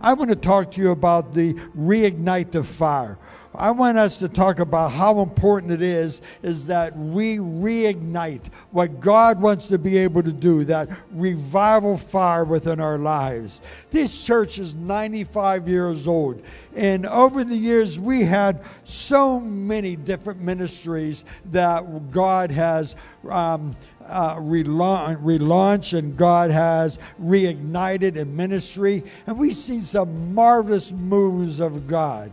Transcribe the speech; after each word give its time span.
I 0.00 0.12
want 0.12 0.30
to 0.30 0.36
talk 0.36 0.70
to 0.72 0.80
you 0.80 0.90
about 0.90 1.34
the 1.34 1.54
reignite 1.76 2.50
the 2.52 2.62
fire. 2.62 3.18
I 3.54 3.70
want 3.70 3.96
us 3.96 4.18
to 4.18 4.28
talk 4.28 4.58
about 4.58 4.92
how 4.92 5.20
important 5.22 5.72
it 5.72 5.82
is 5.82 6.20
is 6.42 6.66
that 6.66 6.96
we 6.96 7.38
reignite 7.38 8.46
what 8.70 9.00
God 9.00 9.40
wants 9.40 9.66
to 9.68 9.78
be 9.78 9.96
able 9.96 10.22
to 10.22 10.32
do, 10.32 10.64
that 10.64 10.90
revival 11.10 11.96
fire 11.96 12.44
within 12.44 12.80
our 12.80 12.98
lives. 12.98 13.62
This 13.90 14.24
church 14.24 14.58
is 14.58 14.74
95 14.74 15.68
years 15.68 16.06
old, 16.06 16.42
and 16.74 17.06
over 17.06 17.44
the 17.44 17.56
years 17.56 17.98
we 17.98 18.24
had 18.24 18.62
so 18.84 19.40
many 19.40 19.96
different 19.96 20.40
ministries 20.40 21.24
that 21.46 22.10
God 22.10 22.50
has 22.50 22.94
um, 23.28 23.74
uh, 24.08 24.36
relaunch, 24.36 25.22
relaunch 25.22 25.96
and 25.96 26.16
God 26.16 26.50
has 26.50 26.98
reignited 27.22 28.16
in 28.16 28.34
ministry. 28.36 29.04
And 29.26 29.38
we 29.38 29.52
see 29.52 29.80
some 29.80 30.34
marvelous 30.34 30.92
moves 30.92 31.60
of 31.60 31.86
God. 31.86 32.30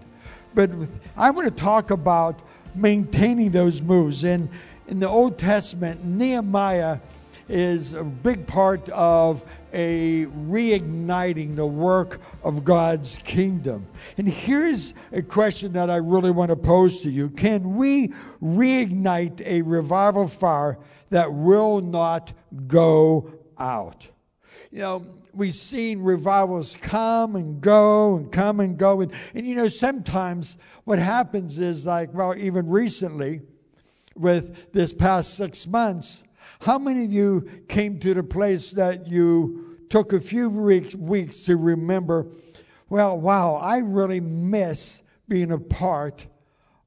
But 0.54 0.70
I 1.17 1.31
want 1.31 1.48
to 1.48 1.64
talk 1.64 1.91
about 1.91 2.40
maintaining 2.76 3.52
those 3.52 3.81
moves. 3.81 4.23
In, 4.23 4.50
in 4.88 5.00
the 5.00 5.08
Old 5.08 5.38
Testament, 5.38 6.04
Nehemiah 6.04 7.00
is 7.49 7.93
a 7.93 8.03
big 8.03 8.47
part 8.47 8.89
of 8.89 9.43
a 9.73 10.25
reigniting 10.25 11.55
the 11.55 11.66
work 11.66 12.21
of 12.43 12.63
God's 12.63 13.19
kingdom. 13.23 13.88
And 14.17 14.27
here's 14.27 14.93
a 15.11 15.21
question 15.21 15.73
that 15.73 15.89
I 15.89 15.97
really 15.97 16.31
want 16.31 16.49
to 16.49 16.55
pose 16.55 17.02
to 17.02 17.09
you 17.09 17.29
Can 17.29 17.75
we 17.75 18.09
reignite 18.41 19.41
a 19.45 19.61
revival 19.61 20.27
fire 20.27 20.77
that 21.09 21.33
will 21.33 21.81
not 21.81 22.33
go 22.67 23.31
out? 23.57 24.07
You 24.72 24.80
know, 24.80 25.05
we've 25.33 25.53
seen 25.53 26.02
revivals 26.02 26.78
come 26.81 27.35
and 27.35 27.61
go 27.61 28.17
and 28.17 28.31
come 28.31 28.59
and 28.59 28.78
go. 28.78 29.02
And, 29.02 29.11
and 29.33 29.45
you 29.45 29.55
know, 29.55 29.67
sometimes 29.67 30.57
what 30.83 31.00
happens 31.00 31.59
is 31.59 31.85
like, 31.85 32.13
well, 32.13 32.35
even 32.35 32.67
recently, 32.67 33.41
with 34.16 34.72
this 34.73 34.94
past 34.94 35.35
six 35.35 35.66
months, 35.66 36.23
how 36.64 36.80
many 36.80 37.06
of 37.06 37.11
you 37.11 37.47
came 37.67 38.00
to 38.00 38.14
the 38.14 38.23
place 38.23 38.72
that 38.72 39.08
you 39.08 39.78
took 39.89 40.14
a 40.14 40.19
few 40.19 40.50
weeks, 40.50 40.95
weeks 40.95 41.39
to 41.42 41.58
remember, 41.58 42.28
well, 42.89 43.17
wow, 43.17 43.56
I 43.56 43.80
really 43.80 44.19
miss 44.19 45.03
being 45.28 45.52
a 45.52 45.59
part 45.59 46.25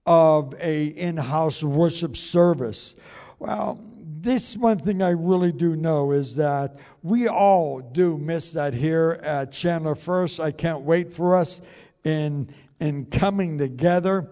of 0.07 0.55
a 0.61 0.87
in-house 0.87 1.63
worship 1.63 2.17
service. 2.17 2.97
Well, 3.39 3.81
this 4.21 4.57
one 4.57 4.79
thing 4.79 5.03
I 5.03 5.11
really 5.11 5.53
do 5.53 5.77
know 5.77 6.13
is 6.13 6.37
that 6.37 6.79
we 7.03 7.29
all 7.29 7.81
do 7.81 8.17
miss 8.19 8.53
that 8.53 8.73
here 8.73 9.21
at 9.23 9.53
Chandler 9.53 9.95
First. 9.95 10.41
I 10.41 10.53
can't 10.53 10.83
wait 10.83 11.13
for 11.13 11.37
us 11.37 11.61
in 12.05 12.49
in 12.81 13.07
coming 13.07 13.59
together. 13.59 14.29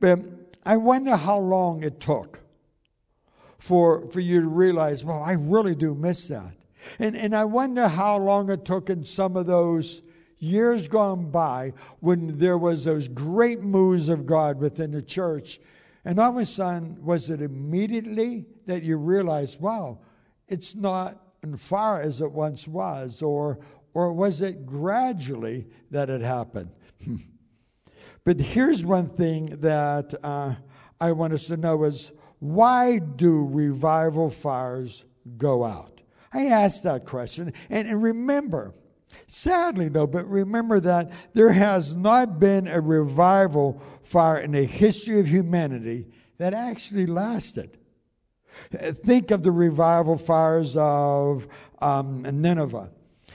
But 0.00 0.20
I 0.64 0.76
wonder 0.76 1.16
how 1.16 1.38
long 1.38 1.82
it 1.82 2.00
took 2.00 2.40
for, 3.64 4.02
for 4.10 4.20
you 4.20 4.42
to 4.42 4.46
realize, 4.46 5.02
well, 5.04 5.22
I 5.22 5.32
really 5.32 5.74
do 5.74 5.94
miss 5.94 6.28
that. 6.28 6.52
And, 6.98 7.16
and 7.16 7.34
I 7.34 7.46
wonder 7.46 7.88
how 7.88 8.18
long 8.18 8.50
it 8.50 8.66
took 8.66 8.90
in 8.90 9.04
some 9.04 9.38
of 9.38 9.46
those 9.46 10.02
years 10.38 10.86
gone 10.86 11.30
by 11.30 11.72
when 12.00 12.36
there 12.36 12.58
was 12.58 12.84
those 12.84 13.08
great 13.08 13.62
moves 13.62 14.10
of 14.10 14.26
God 14.26 14.58
within 14.58 14.90
the 14.90 15.00
church. 15.00 15.62
And 16.04 16.18
all 16.18 16.28
of 16.28 16.36
a 16.36 16.44
sudden, 16.44 17.02
was 17.02 17.30
it 17.30 17.40
immediately 17.40 18.44
that 18.66 18.82
you 18.82 18.98
realized, 18.98 19.62
wow, 19.62 19.96
it's 20.46 20.74
not 20.74 21.18
as 21.42 21.58
far 21.58 22.02
as 22.02 22.20
it 22.20 22.30
once 22.30 22.68
was? 22.68 23.22
Or, 23.22 23.60
or 23.94 24.12
was 24.12 24.42
it 24.42 24.66
gradually 24.66 25.66
that 25.90 26.10
it 26.10 26.20
happened? 26.20 26.68
but 28.24 28.38
here's 28.38 28.84
one 28.84 29.08
thing 29.08 29.56
that 29.60 30.12
uh, 30.22 30.54
I 31.00 31.12
want 31.12 31.32
us 31.32 31.46
to 31.46 31.56
know 31.56 31.84
is 31.84 32.12
why 32.38 32.98
do 32.98 33.46
revival 33.46 34.30
fires 34.30 35.04
go 35.36 35.64
out? 35.64 36.00
I 36.32 36.46
asked 36.46 36.82
that 36.82 37.06
question. 37.06 37.52
And, 37.70 37.88
and 37.88 38.02
remember, 38.02 38.74
sadly 39.26 39.88
though, 39.88 40.06
but 40.06 40.28
remember 40.28 40.80
that 40.80 41.10
there 41.32 41.52
has 41.52 41.94
not 41.94 42.38
been 42.38 42.66
a 42.68 42.80
revival 42.80 43.80
fire 44.02 44.38
in 44.38 44.52
the 44.52 44.64
history 44.64 45.20
of 45.20 45.28
humanity 45.28 46.06
that 46.38 46.54
actually 46.54 47.06
lasted. 47.06 47.78
Think 48.72 49.30
of 49.30 49.42
the 49.42 49.50
revival 49.50 50.16
fires 50.16 50.76
of 50.76 51.48
um, 51.80 52.22
Nineveh. 52.22 52.90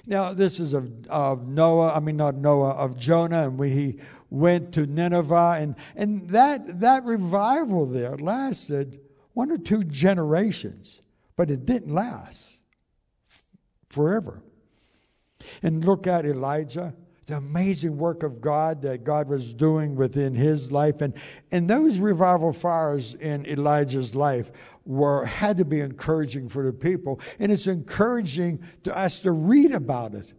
Now, 0.10 0.34
this 0.34 0.60
is 0.60 0.74
of, 0.74 0.92
of 1.08 1.48
Noah, 1.48 1.94
I 1.94 2.00
mean, 2.00 2.18
not 2.18 2.34
Noah, 2.34 2.72
of 2.72 2.98
Jonah, 2.98 3.44
and 3.44 3.60
we, 3.60 3.70
he 3.70 4.00
went 4.32 4.74
to 4.74 4.88
Nineveh, 4.88 5.58
and, 5.60 5.76
and 5.96 6.28
that, 6.30 6.80
that 6.80 7.06
revival 7.06 7.86
there 7.86 8.18
lasted 8.18 9.02
one 9.34 9.52
or 9.52 9.60
two 9.60 9.84
generations, 9.84 11.04
but 11.36 11.52
it 11.52 11.64
didn't 11.64 11.94
last 11.94 12.58
forever. 13.88 14.42
And 15.62 15.86
look 15.86 16.08
at 16.08 16.26
Elijah, 16.26 16.96
the 17.30 17.38
amazing 17.38 17.98
work 17.98 18.24
of 18.24 18.42
God 18.42 18.82
that 18.82 19.04
God 19.04 19.30
was 19.30 19.54
doing 19.54 19.96
within 19.96 20.36
his 20.36 20.72
life. 20.72 21.02
And, 21.02 21.14
and 21.52 21.70
those 21.70 22.00
revival 22.00 22.54
fires 22.54 23.16
in 23.16 23.46
Elijah's 23.46 24.14
life 24.14 24.52
were 24.86 25.26
had 25.26 25.58
to 25.58 25.66
be 25.66 25.80
encouraging 25.80 26.50
for 26.50 26.64
the 26.64 26.74
people. 26.74 27.20
And 27.40 27.52
it's 27.52 27.68
encouraging 27.68 28.64
to 28.84 28.96
us 28.96 29.20
to 29.22 29.32
read 29.32 29.72
about 29.72 30.14
it. 30.14 30.34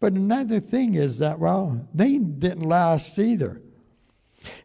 But 0.00 0.12
another 0.12 0.60
thing 0.60 0.94
is 0.94 1.18
that, 1.18 1.38
well, 1.38 1.88
they 1.94 2.18
didn't 2.18 2.68
last 2.68 3.18
either. 3.18 3.62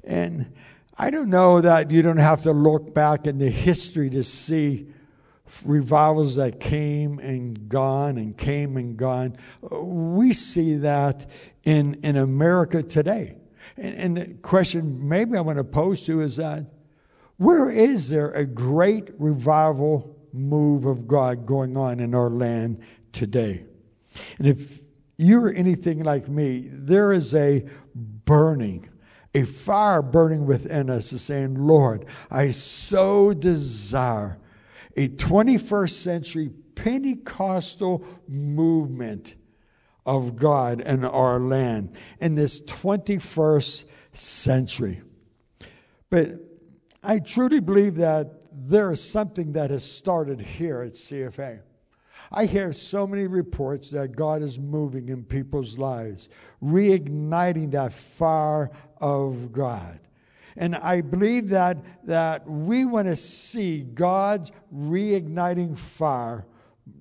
And 0.04 0.54
I 0.98 1.12
don't 1.12 1.30
know 1.30 1.62
that 1.62 1.92
you 1.92 2.02
don't 2.02 2.18
have 2.18 2.42
to 2.42 2.52
look 2.52 2.94
back 2.94 3.26
in 3.26 3.38
the 3.38 3.50
history 3.50 4.10
to 4.10 4.24
see 4.24 4.88
revivals 5.66 6.36
that 6.36 6.60
came 6.60 7.20
and 7.20 7.70
gone 7.70 8.18
and 8.18 8.38
came 8.38 8.78
and 8.78 8.98
gone. 8.98 9.38
We 9.62 10.34
see 10.34 10.76
that 10.78 11.30
in, 11.64 12.00
in 12.04 12.18
America 12.18 12.84
today. 12.84 13.36
And, 13.78 13.96
and 13.96 14.18
the 14.18 14.26
question 14.42 15.08
maybe 15.08 15.38
I 15.38 15.42
want 15.42 15.58
to 15.58 15.64
pose 15.64 16.06
to 16.06 16.22
is 16.22 16.38
that 16.38 16.66
where 17.38 17.70
is 17.70 18.10
there 18.10 18.32
a 18.32 18.46
great 18.46 19.12
revival 19.18 20.16
move 20.34 20.86
of 20.86 21.08
God 21.08 21.46
going 21.46 21.78
on 21.78 22.00
in 22.00 22.14
our 22.14 22.30
land 22.30 22.82
today? 23.14 23.64
And 24.38 24.48
if 24.48 24.82
you're 25.18 25.54
anything 25.54 26.04
like 26.04 26.28
me, 26.28 26.70
there 26.72 27.14
is 27.14 27.34
a 27.34 27.66
burning, 27.96 28.90
a 29.34 29.44
fire 29.44 30.02
burning 30.02 30.46
within 30.46 30.90
us, 30.90 31.14
is 31.14 31.22
saying, 31.22 31.56
Lord, 31.56 32.06
I 32.30 32.52
so 32.52 33.34
desire 33.34 34.38
a 35.00 35.08
21st 35.08 35.92
century 35.92 36.52
Pentecostal 36.76 38.04
movement 38.28 39.36
of 40.06 40.36
God 40.36 40.82
in 40.82 41.06
our 41.06 41.40
land 41.40 41.96
in 42.20 42.36
this 42.36 42.60
21st 42.62 43.86
century. 44.12 45.02
But 46.10 46.32
I 47.02 47.20
truly 47.20 47.62
believe 47.62 47.96
that 47.96 48.42
there 48.52 48.92
is 48.92 49.02
something 49.02 49.54
that 49.54 49.70
has 49.70 49.90
started 49.90 50.42
here 50.42 50.82
at 50.82 50.94
CFA. 50.94 51.62
I 52.30 52.46
hear 52.46 52.74
so 52.74 53.08
many 53.08 53.26
reports 53.26 53.92
that 53.92 54.18
God 54.18 54.42
is 54.42 54.60
moving 54.60 55.08
in 55.08 55.24
people's 55.24 55.78
lives, 55.78 56.28
reigniting 56.62 57.72
that 57.72 57.94
fire 57.94 58.70
of 59.00 59.54
God. 59.54 60.02
And 60.60 60.76
I 60.76 61.00
believe 61.00 61.50
that, 61.50 61.78
that 62.06 62.48
we 62.48 62.84
want 62.84 63.08
to 63.08 63.16
see 63.16 63.80
God's 63.80 64.52
reigniting 64.76 65.78
fire. 65.78 66.46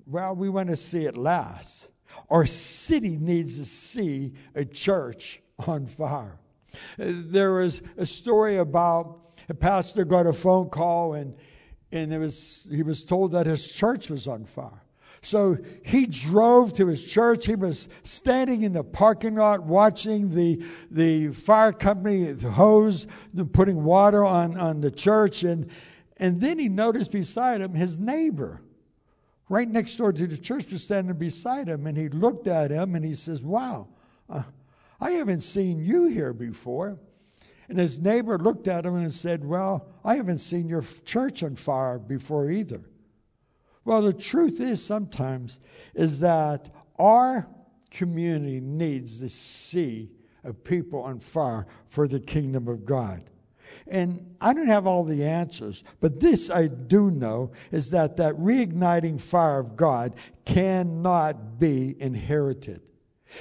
Well, 0.07 0.33
we 0.33 0.49
want 0.49 0.69
to 0.69 0.77
see 0.77 1.03
it 1.03 1.17
last. 1.17 1.89
Our 2.29 2.45
city 2.45 3.17
needs 3.17 3.57
to 3.57 3.65
see 3.65 4.31
a 4.55 4.63
church 4.63 5.41
on 5.67 5.87
fire. 5.87 6.39
There 6.97 7.55
was 7.55 7.81
a 7.97 8.05
story 8.05 8.57
about 8.57 9.19
a 9.49 9.53
pastor 9.53 10.05
got 10.05 10.25
a 10.25 10.33
phone 10.33 10.69
call 10.69 11.15
and, 11.15 11.35
and 11.91 12.13
it 12.13 12.17
was, 12.17 12.65
he 12.71 12.81
was 12.81 13.03
told 13.03 13.33
that 13.33 13.45
his 13.45 13.69
church 13.73 14.09
was 14.09 14.25
on 14.25 14.45
fire. 14.45 14.83
So 15.21 15.57
he 15.83 16.05
drove 16.05 16.73
to 16.73 16.87
his 16.87 17.03
church. 17.03 17.45
He 17.45 17.55
was 17.55 17.89
standing 18.03 18.63
in 18.63 18.73
the 18.73 18.83
parking 18.83 19.35
lot 19.35 19.63
watching 19.63 20.33
the, 20.33 20.63
the 20.89 21.29
fire 21.29 21.73
company 21.73 22.31
the 22.31 22.51
hose, 22.51 23.05
putting 23.51 23.83
water 23.83 24.23
on, 24.23 24.57
on 24.57 24.81
the 24.81 24.91
church. 24.91 25.43
And, 25.43 25.69
and 26.17 26.39
then 26.39 26.57
he 26.57 26.69
noticed 26.69 27.11
beside 27.11 27.61
him 27.61 27.73
his 27.73 27.99
neighbor, 27.99 28.61
right 29.49 29.67
next 29.67 29.97
door 29.97 30.13
to 30.13 30.27
the 30.27 30.37
church, 30.37 30.71
was 30.71 30.83
standing 30.83 31.17
beside 31.17 31.67
him. 31.67 31.85
And 31.85 31.97
he 31.97 32.07
looked 32.07 32.47
at 32.47 32.71
him 32.71 32.95
and 32.95 33.03
he 33.03 33.13
says, 33.13 33.41
Wow, 33.41 33.87
uh, 34.29 34.43
I 35.01 35.11
haven't 35.11 35.41
seen 35.41 35.83
you 35.83 36.05
here 36.05 36.33
before. 36.33 36.97
And 37.67 37.77
his 37.77 37.99
neighbor 37.99 38.37
looked 38.37 38.67
at 38.67 38.85
him 38.85 38.95
and 38.95 39.13
said, 39.13 39.43
Well, 39.43 39.85
I 40.05 40.15
haven't 40.15 40.39
seen 40.39 40.69
your 40.69 40.83
church 41.03 41.43
on 41.43 41.55
fire 41.55 41.99
before 41.99 42.49
either. 42.49 42.81
Well, 43.89 44.03
the 44.03 44.13
truth 44.13 44.61
is 44.61 44.85
sometimes 44.85 45.59
is 45.95 46.19
that 46.19 46.69
our 46.99 47.49
community 47.89 48.59
needs 48.59 49.19
to 49.21 49.29
see 49.29 50.11
a 50.43 50.53
people 50.53 51.01
on 51.01 51.19
fire 51.19 51.65
for 51.87 52.07
the 52.07 52.19
kingdom 52.19 52.67
of 52.67 52.85
God. 52.85 53.23
And 53.87 54.35
I 54.39 54.53
don't 54.53 54.67
have 54.67 54.85
all 54.85 55.03
the 55.03 55.25
answers, 55.25 55.83
but 56.01 56.19
this 56.19 56.51
I 56.51 56.67
do 56.67 57.09
know 57.09 57.51
is 57.71 57.89
that 57.89 58.15
that 58.17 58.35
reigniting 58.35 59.19
fire 59.19 59.57
of 59.57 59.75
God 59.75 60.13
cannot 60.45 61.57
be 61.57 61.95
inherited. 61.99 62.83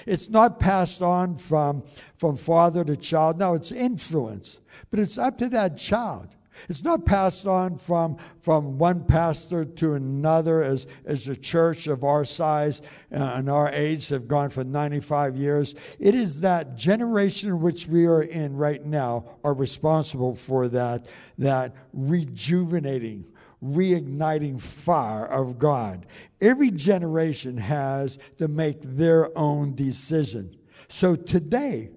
It's 0.07 0.31
not 0.31 0.59
passed 0.59 1.03
on 1.03 1.35
from, 1.35 1.83
from 2.17 2.39
father 2.39 2.85
to 2.85 2.97
child. 2.97 3.39
No, 3.39 3.53
it's 3.53 3.71
influence. 3.71 4.61
But 4.91 5.01
it's 5.01 5.19
up 5.19 5.37
to 5.39 5.51
that 5.51 5.77
child. 5.77 6.29
It's 6.69 6.85
not 6.85 7.05
passed 7.05 7.47
on 7.47 7.77
from, 7.77 8.17
from 8.41 8.79
one 8.79 9.05
pastor 9.05 9.65
to 9.65 9.95
another 9.95 10.63
as, 10.63 10.87
as 11.05 11.29
a 11.29 11.37
church 11.37 11.87
of 11.87 12.05
our 12.05 12.25
size 12.25 12.83
and 13.11 13.51
our 13.51 13.71
age 13.73 14.09
have 14.09 14.29
gone 14.29 14.49
for 14.49 14.65
95 14.65 15.37
years. 15.37 15.75
It 15.99 16.15
is 16.15 16.41
that 16.41 16.77
generation 16.77 17.61
which 17.61 17.87
we 17.87 18.07
are 18.07 18.23
in 18.23 18.57
right 18.57 18.85
now 18.85 19.39
are 19.45 19.55
responsible 19.55 20.35
for 20.35 20.69
that, 20.69 21.07
that 21.39 21.75
rejuvenating, 21.93 23.25
reigniting 23.63 24.61
fire 24.61 25.27
of 25.27 25.59
God. 25.59 26.07
Every 26.41 26.71
generation 26.71 27.57
has 27.57 28.19
to 28.39 28.49
make 28.49 28.81
their 28.83 29.37
own 29.37 29.75
decision. 29.75 30.57
So 30.89 31.17
today, 31.17 31.91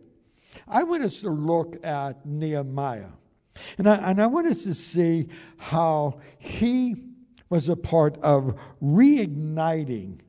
I 0.67 0.83
want 0.83 1.03
us 1.03 1.21
to 1.21 1.29
look 1.29 1.77
at 1.85 2.25
Nehemiah. 2.25 3.09
And 3.77 3.87
I, 3.87 3.95
and 4.11 4.21
I 4.21 4.27
want 4.27 4.47
us 4.47 4.63
to 4.63 4.73
see 4.73 5.27
how 5.57 6.19
he 6.39 6.95
was 7.49 7.69
a 7.69 7.75
part 7.75 8.17
of 8.21 8.57
reigniting 8.81 10.19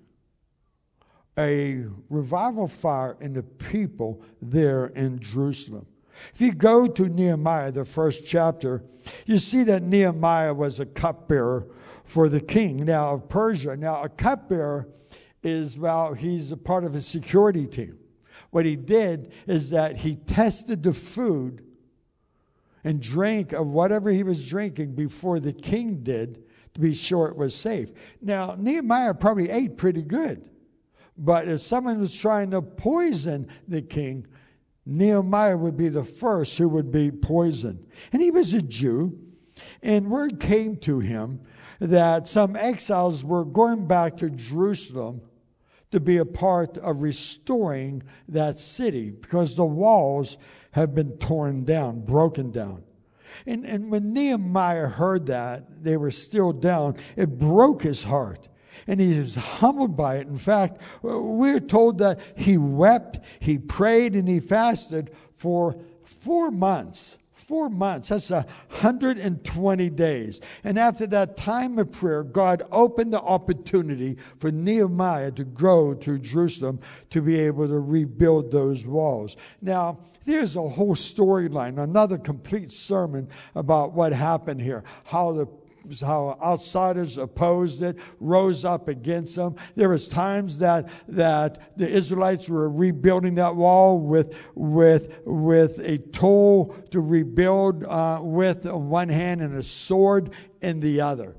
a 1.38 1.86
revival 2.10 2.68
fire 2.68 3.16
in 3.20 3.32
the 3.32 3.42
people 3.42 4.22
there 4.40 4.86
in 4.86 5.20
Jerusalem. 5.20 5.86
If 6.34 6.40
you 6.40 6.52
go 6.52 6.86
to 6.86 7.08
Nehemiah, 7.08 7.72
the 7.72 7.84
first 7.84 8.26
chapter, 8.26 8.84
you 9.26 9.38
see 9.38 9.62
that 9.64 9.82
Nehemiah 9.82 10.52
was 10.52 10.80
a 10.80 10.86
cupbearer 10.86 11.68
for 12.04 12.28
the 12.28 12.40
king 12.40 12.84
now 12.84 13.10
of 13.10 13.28
Persia. 13.28 13.76
Now, 13.76 14.02
a 14.02 14.08
cupbearer 14.08 14.88
is, 15.42 15.78
well, 15.78 16.12
he's 16.12 16.52
a 16.52 16.56
part 16.56 16.84
of 16.84 16.94
a 16.94 17.00
security 17.00 17.66
team. 17.66 17.98
What 18.50 18.66
he 18.66 18.76
did 18.76 19.32
is 19.46 19.70
that 19.70 19.96
he 19.96 20.16
tested 20.16 20.82
the 20.82 20.92
food 20.92 21.64
and 22.84 23.00
drank 23.00 23.52
of 23.52 23.66
whatever 23.66 24.10
he 24.10 24.22
was 24.22 24.46
drinking 24.46 24.94
before 24.94 25.40
the 25.40 25.52
king 25.52 26.02
did 26.02 26.44
to 26.74 26.80
be 26.80 26.94
sure 26.94 27.28
it 27.28 27.36
was 27.36 27.54
safe. 27.54 27.90
Now, 28.20 28.56
Nehemiah 28.58 29.14
probably 29.14 29.50
ate 29.50 29.76
pretty 29.76 30.02
good, 30.02 30.50
but 31.16 31.48
if 31.48 31.60
someone 31.60 32.00
was 32.00 32.14
trying 32.14 32.50
to 32.52 32.62
poison 32.62 33.48
the 33.68 33.82
king, 33.82 34.26
Nehemiah 34.84 35.56
would 35.56 35.76
be 35.76 35.88
the 35.88 36.04
first 36.04 36.58
who 36.58 36.68
would 36.68 36.90
be 36.90 37.10
poisoned. 37.10 37.86
And 38.12 38.20
he 38.20 38.30
was 38.30 38.52
a 38.52 38.62
Jew, 38.62 39.18
and 39.82 40.10
word 40.10 40.40
came 40.40 40.76
to 40.78 40.98
him 40.98 41.40
that 41.78 42.26
some 42.26 42.56
exiles 42.56 43.24
were 43.24 43.44
going 43.44 43.86
back 43.86 44.16
to 44.16 44.30
Jerusalem 44.30 45.20
to 45.92 46.00
be 46.00 46.16
a 46.18 46.24
part 46.24 46.78
of 46.78 47.02
restoring 47.02 48.02
that 48.28 48.58
city 48.58 49.10
because 49.10 49.54
the 49.54 49.64
walls 49.64 50.38
have 50.72 50.94
been 50.94 51.12
torn 51.18 51.64
down, 51.64 52.00
broken 52.00 52.50
down. 52.50 52.82
And, 53.46 53.64
and 53.64 53.90
when 53.90 54.12
Nehemiah 54.12 54.88
heard 54.88 55.26
that 55.26 55.82
they 55.82 55.96
were 55.96 56.10
still 56.10 56.52
down, 56.52 56.96
it 57.16 57.38
broke 57.38 57.82
his 57.82 58.02
heart. 58.02 58.48
And 58.86 58.98
he 58.98 59.18
was 59.18 59.36
humbled 59.36 59.96
by 59.96 60.16
it. 60.16 60.26
In 60.26 60.36
fact, 60.36 60.80
we're 61.02 61.60
told 61.60 61.98
that 61.98 62.20
he 62.34 62.56
wept, 62.56 63.20
he 63.38 63.58
prayed, 63.58 64.16
and 64.16 64.28
he 64.28 64.40
fasted 64.40 65.14
for 65.34 65.76
four 66.04 66.50
months 66.50 67.16
four 67.42 67.68
months. 67.68 68.08
That's 68.08 68.30
a 68.30 68.46
120 68.68 69.90
days. 69.90 70.40
And 70.64 70.78
after 70.78 71.06
that 71.08 71.36
time 71.36 71.78
of 71.78 71.92
prayer, 71.92 72.22
God 72.22 72.62
opened 72.70 73.12
the 73.12 73.20
opportunity 73.20 74.16
for 74.38 74.50
Nehemiah 74.50 75.32
to 75.32 75.44
go 75.44 75.94
to 75.94 76.18
Jerusalem 76.18 76.80
to 77.10 77.20
be 77.20 77.38
able 77.38 77.68
to 77.68 77.78
rebuild 77.78 78.50
those 78.50 78.86
walls. 78.86 79.36
Now, 79.60 79.98
there's 80.24 80.56
a 80.56 80.68
whole 80.68 80.94
storyline, 80.94 81.82
another 81.82 82.16
complete 82.16 82.72
sermon 82.72 83.28
about 83.54 83.92
what 83.92 84.12
happened 84.12 84.62
here, 84.62 84.84
how 85.04 85.32
the 85.32 85.46
how 86.00 86.38
outsiders 86.42 87.18
opposed 87.18 87.82
it, 87.82 87.98
rose 88.20 88.64
up 88.64 88.88
against 88.88 89.36
them. 89.36 89.56
There 89.74 89.88
was 89.88 90.08
times 90.08 90.58
that 90.58 90.88
that 91.08 91.76
the 91.76 91.88
Israelites 91.88 92.48
were 92.48 92.68
rebuilding 92.68 93.34
that 93.36 93.54
wall 93.54 93.98
with 93.98 94.34
with 94.54 95.20
with 95.24 95.78
a 95.80 95.98
tool 95.98 96.76
to 96.90 97.00
rebuild 97.00 97.84
uh, 97.84 98.20
with 98.22 98.66
one 98.66 99.08
hand 99.08 99.40
and 99.42 99.56
a 99.56 99.62
sword 99.62 100.30
in 100.60 100.80
the 100.80 101.00
other. 101.00 101.36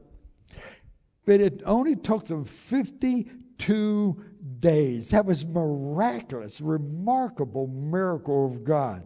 But 1.25 1.39
it 1.39 1.61
only 1.65 1.95
took 1.95 2.25
them 2.25 2.43
52 2.43 4.23
days. 4.59 5.09
That 5.09 5.25
was 5.25 5.45
miraculous, 5.45 6.59
remarkable 6.59 7.67
miracle 7.67 8.45
of 8.45 8.63
God. 8.63 9.05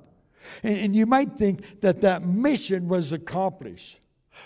And, 0.63 0.78
and 0.78 0.95
you 0.95 1.06
might 1.06 1.33
think 1.33 1.81
that 1.81 2.01
that 2.01 2.25
mission 2.25 2.88
was 2.88 3.12
accomplished. 3.12 4.00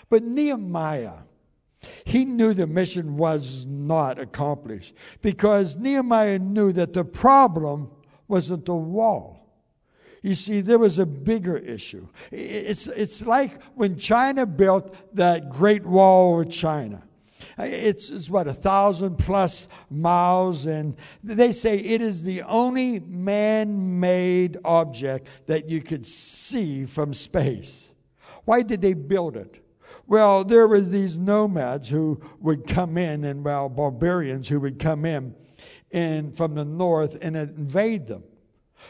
But 0.08 0.22
Nehemiah, 0.22 1.18
he 2.04 2.24
knew 2.24 2.54
the 2.54 2.66
mission 2.66 3.16
was 3.16 3.66
not 3.66 4.18
accomplished 4.18 4.94
because 5.20 5.76
Nehemiah 5.76 6.38
knew 6.38 6.72
that 6.72 6.92
the 6.92 7.04
problem 7.04 7.90
wasn't 8.28 8.66
the 8.66 8.74
wall. 8.74 9.38
You 10.22 10.34
see, 10.34 10.60
there 10.60 10.78
was 10.78 10.98
a 10.98 11.06
bigger 11.06 11.56
issue. 11.56 12.06
It's, 12.30 12.86
it's 12.86 13.22
like 13.22 13.60
when 13.74 13.98
China 13.98 14.46
built 14.46 14.94
that 15.14 15.50
Great 15.50 15.84
Wall 15.84 16.40
of 16.40 16.50
China. 16.50 17.02
It's, 17.58 18.08
it's 18.08 18.30
what, 18.30 18.46
a 18.46 18.54
thousand 18.54 19.16
plus 19.16 19.68
miles, 19.90 20.64
and 20.66 20.96
they 21.24 21.52
say 21.52 21.76
it 21.76 22.00
is 22.00 22.22
the 22.22 22.42
only 22.42 23.00
man 23.00 24.00
made 24.00 24.58
object 24.64 25.26
that 25.46 25.68
you 25.68 25.80
could 25.82 26.06
see 26.06 26.86
from 26.86 27.12
space. 27.14 27.92
Why 28.44 28.62
did 28.62 28.80
they 28.80 28.94
build 28.94 29.36
it? 29.36 29.61
Well, 30.12 30.44
there 30.44 30.68
was 30.68 30.90
these 30.90 31.18
nomads 31.18 31.88
who 31.88 32.20
would 32.40 32.66
come 32.66 32.98
in, 32.98 33.24
and 33.24 33.42
well, 33.42 33.70
barbarians 33.70 34.46
who 34.46 34.60
would 34.60 34.78
come 34.78 35.06
in 35.06 35.34
and 35.90 36.36
from 36.36 36.54
the 36.54 36.66
north 36.66 37.16
and 37.22 37.34
invade 37.34 38.08
them. 38.08 38.22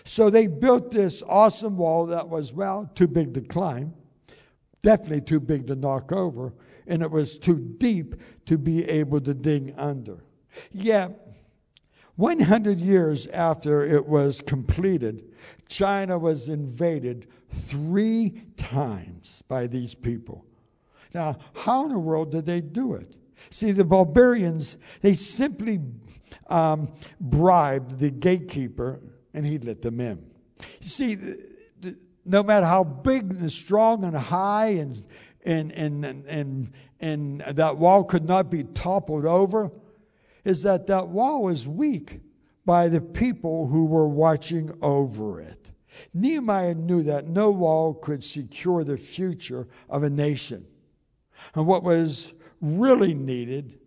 So 0.02 0.30
they 0.30 0.48
built 0.48 0.90
this 0.90 1.22
awesome 1.28 1.76
wall 1.76 2.06
that 2.06 2.28
was, 2.28 2.52
well, 2.52 2.90
too 2.96 3.06
big 3.06 3.34
to 3.34 3.40
climb, 3.40 3.94
definitely 4.82 5.20
too 5.20 5.38
big 5.38 5.68
to 5.68 5.76
knock 5.76 6.10
over, 6.10 6.54
and 6.88 7.02
it 7.02 7.10
was 7.12 7.38
too 7.38 7.72
deep 7.78 8.16
to 8.46 8.58
be 8.58 8.84
able 8.88 9.20
to 9.20 9.32
dig 9.32 9.74
under. 9.78 10.24
Yet, 10.72 11.36
100 12.16 12.80
years 12.80 13.28
after 13.28 13.84
it 13.84 14.04
was 14.04 14.40
completed, 14.40 15.32
China 15.68 16.18
was 16.18 16.48
invaded 16.48 17.28
three 17.48 18.42
times 18.56 19.44
by 19.46 19.68
these 19.68 19.94
people. 19.94 20.44
Now, 21.14 21.38
how 21.54 21.84
in 21.84 21.92
the 21.92 21.98
world 21.98 22.32
did 22.32 22.46
they 22.46 22.60
do 22.60 22.94
it? 22.94 23.16
See, 23.50 23.72
the 23.72 23.84
barbarians, 23.84 24.76
they 25.00 25.14
simply 25.14 25.80
um, 26.48 26.92
bribed 27.20 27.98
the 27.98 28.10
gatekeeper 28.10 29.00
and 29.34 29.44
he 29.44 29.58
let 29.58 29.82
them 29.82 30.00
in. 30.00 30.24
You 30.80 30.88
see, 30.88 31.14
the, 31.14 31.44
the, 31.80 31.96
no 32.24 32.42
matter 32.42 32.66
how 32.66 32.84
big 32.84 33.30
and 33.30 33.50
strong 33.50 34.04
and 34.04 34.16
high 34.16 34.68
and, 34.68 35.02
and, 35.44 35.72
and, 35.72 36.24
and, 36.26 36.72
and 37.00 37.40
that 37.40 37.76
wall 37.76 38.04
could 38.04 38.26
not 38.26 38.50
be 38.50 38.64
toppled 38.64 39.26
over, 39.26 39.70
is 40.44 40.62
that 40.62 40.86
that 40.86 41.08
wall 41.08 41.44
was 41.44 41.66
weak 41.66 42.20
by 42.64 42.88
the 42.88 43.00
people 43.00 43.66
who 43.66 43.84
were 43.84 44.08
watching 44.08 44.72
over 44.82 45.40
it. 45.40 45.72
Nehemiah 46.14 46.74
knew 46.74 47.02
that 47.02 47.26
no 47.26 47.50
wall 47.50 47.94
could 47.94 48.24
secure 48.24 48.84
the 48.84 48.96
future 48.96 49.68
of 49.90 50.04
a 50.04 50.10
nation. 50.10 50.66
And 51.54 51.66
what 51.66 51.82
was 51.82 52.34
really 52.60 53.14
needed 53.14 53.78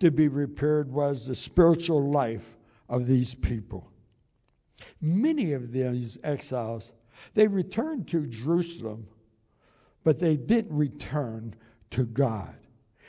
to 0.00 0.10
be 0.10 0.28
repaired 0.28 0.90
was 0.90 1.26
the 1.26 1.34
spiritual 1.34 2.10
life 2.10 2.56
of 2.88 3.06
these 3.06 3.34
people. 3.34 3.90
Many 5.00 5.52
of 5.52 5.72
these 5.72 6.18
exiles, 6.24 6.92
they 7.34 7.46
returned 7.46 8.08
to 8.08 8.26
Jerusalem, 8.26 9.06
but 10.04 10.18
they 10.18 10.36
didn't 10.36 10.76
return 10.76 11.54
to 11.90 12.06
God. 12.06 12.56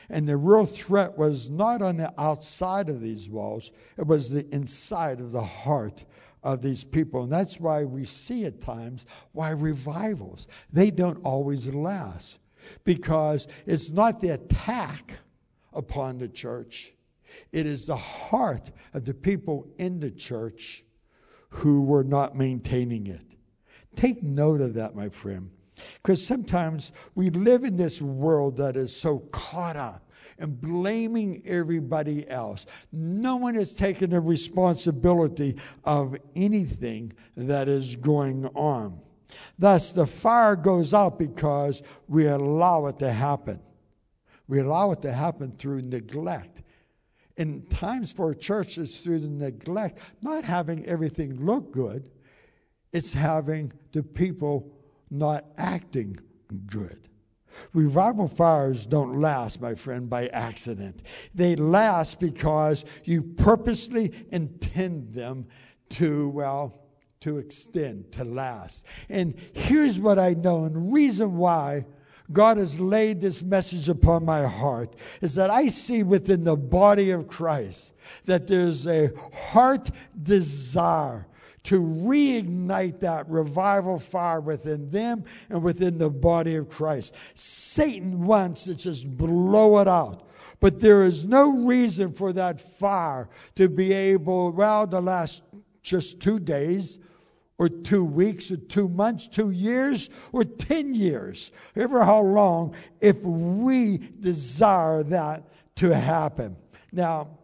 And 0.10 0.28
the 0.28 0.36
real 0.36 0.66
threat 0.66 1.18
was 1.18 1.50
not 1.50 1.82
on 1.82 1.96
the 1.96 2.14
outside 2.20 2.90
of 2.90 3.00
these 3.00 3.30
walls, 3.30 3.72
it 3.98 4.06
was 4.06 4.30
the 4.30 4.46
inside 4.54 5.22
of 5.22 5.32
the 5.32 5.44
heart 5.44 6.04
of 6.44 6.62
these 6.62 6.84
people. 6.84 7.24
And 7.24 7.32
that's 7.32 7.60
why 7.60 7.86
we 7.86 8.04
see 8.04 8.46
at 8.46 8.60
times 8.60 9.06
why 9.32 9.52
revivals, 9.52 10.50
they 10.74 10.92
don't 10.92 11.24
always 11.24 11.68
last 11.68 12.40
because 12.84 13.48
it's 13.66 13.90
not 13.90 14.22
the 14.22 14.30
attack 14.30 15.14
upon 15.74 16.18
the 16.18 16.28
church, 16.28 16.94
it 17.52 17.66
is 17.66 17.86
the 17.86 17.96
heart 17.96 18.72
of 18.94 19.06
the 19.06 19.14
people 19.14 19.68
in 19.78 20.00
the 20.00 20.12
church 20.12 20.84
who 21.50 21.82
were 21.82 22.04
not 22.04 22.36
maintaining 22.36 23.08
it. 23.08 23.26
Take 23.96 24.24
note 24.24 24.62
of 24.62 24.74
that, 24.76 24.96
my 24.96 25.10
friend, 25.10 25.50
because 25.96 26.26
sometimes 26.26 26.92
we 27.16 27.30
live 27.30 27.64
in 27.64 27.76
this 27.78 28.02
world 28.02 28.58
that 28.58 28.78
is 28.78 28.96
so 28.96 29.20
caught 29.32 29.76
up 29.76 30.10
and 30.40 30.60
blaming 30.60 31.42
everybody 31.46 32.28
else. 32.30 32.66
No 32.92 33.36
one 33.36 33.56
is 33.56 33.74
taking 33.74 34.10
the 34.10 34.20
responsibility 34.20 35.56
of 35.84 36.16
anything 36.36 37.14
that 37.36 37.68
is 37.68 37.96
going 37.96 38.46
on. 38.48 39.00
Thus, 39.58 39.92
the 39.92 40.08
fire 40.08 40.56
goes 40.56 40.94
out 40.94 41.18
because 41.20 41.82
we 42.08 42.28
allow 42.28 42.88
it 42.88 43.00
to 43.00 43.12
happen. 43.12 43.60
We 44.48 44.60
allow 44.60 44.92
it 44.92 45.02
to 45.04 45.12
happen 45.12 45.54
through 45.58 45.84
neglect. 45.84 46.62
In 47.38 47.66
times 47.68 48.12
for 48.12 48.34
churches, 48.36 49.00
through 49.00 49.20
the 49.20 49.30
neglect, 49.30 50.00
not 50.22 50.44
having 50.44 50.86
everything 50.86 51.46
look 51.46 51.72
good, 51.72 52.10
it's 52.92 53.14
having 53.14 53.72
the 53.94 54.04
people 54.04 54.72
not 55.10 55.46
acting 55.58 56.20
good. 56.68 57.08
Revival 57.74 58.28
fires 58.28 58.86
don't 58.86 59.20
last, 59.20 59.62
my 59.62 59.76
friend, 59.76 60.10
by 60.10 60.28
accident. 60.28 61.02
They 61.34 61.56
last 61.56 62.20
because 62.20 62.86
you 63.04 63.22
purposely 63.22 64.12
intend 64.32 65.14
them 65.14 65.48
to, 65.92 66.30
well, 66.30 66.82
to 67.22 67.38
extend, 67.38 68.12
to 68.14 68.24
last. 68.24 68.86
And 69.10 69.36
here's 69.54 70.00
what 70.00 70.20
I 70.20 70.34
know, 70.34 70.66
and 70.66 70.76
the 70.76 70.80
reason 70.80 71.38
why 71.38 71.86
God 72.32 72.58
has 72.58 72.80
laid 72.80 73.22
this 73.22 73.44
message 73.44 73.90
upon 73.90 74.26
my 74.26 74.46
heart 74.46 74.96
is 75.22 75.36
that 75.36 75.50
I 75.50 75.68
see 75.68 76.04
within 76.04 76.44
the 76.44 76.56
body 76.56 77.12
of 77.12 77.28
Christ 77.28 77.94
that 78.26 78.48
there's 78.48 78.88
a 78.88 79.12
heart 79.34 79.92
desire 80.22 81.28
to 81.64 81.82
reignite 81.82 83.02
that 83.02 83.30
revival 83.30 84.00
fire 84.00 84.42
within 84.42 84.90
them 84.90 85.24
and 85.50 85.62
within 85.62 85.98
the 85.98 86.10
body 86.10 86.56
of 86.56 86.70
Christ. 86.70 87.14
Satan 87.36 88.26
wants 88.26 88.64
to 88.64 88.76
just 88.76 89.08
blow 89.18 89.80
it 89.80 89.88
out. 89.88 90.28
But 90.60 90.80
there 90.80 91.06
is 91.06 91.26
no 91.26 91.66
reason 91.66 92.14
for 92.14 92.34
that 92.34 92.60
fire 92.60 93.30
to 93.56 93.68
be 93.68 93.94
able, 93.94 94.52
well, 94.52 94.88
to 94.88 95.00
last 95.00 95.44
just 95.84 96.20
two 96.20 96.40
days 96.40 97.00
or 97.62 97.70
two 97.70 98.04
weeks 98.04 98.50
or 98.50 98.58
two 98.58 98.90
months, 98.90 99.28
two 99.28 99.52
years 99.52 100.10
or 100.32 100.44
10 100.44 100.96
years, 100.96 101.52
ever 101.76 102.04
how 102.04 102.20
long, 102.20 102.74
if 103.00 103.22
we 103.22 104.00
desire 104.20 105.04
that 105.04 105.44
to 105.76 105.94
happen. 105.96 106.56
Now, 106.92 107.38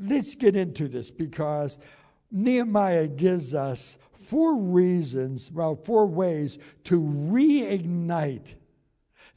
let's 0.00 0.34
get 0.34 0.56
into 0.56 0.88
this 0.88 1.12
because 1.12 1.78
Nehemiah 2.32 3.06
gives 3.06 3.54
us 3.54 3.98
four 4.10 4.56
reasons, 4.56 5.52
well, 5.52 5.76
four 5.76 6.08
ways 6.08 6.58
to 6.82 7.00
reignite 7.00 8.56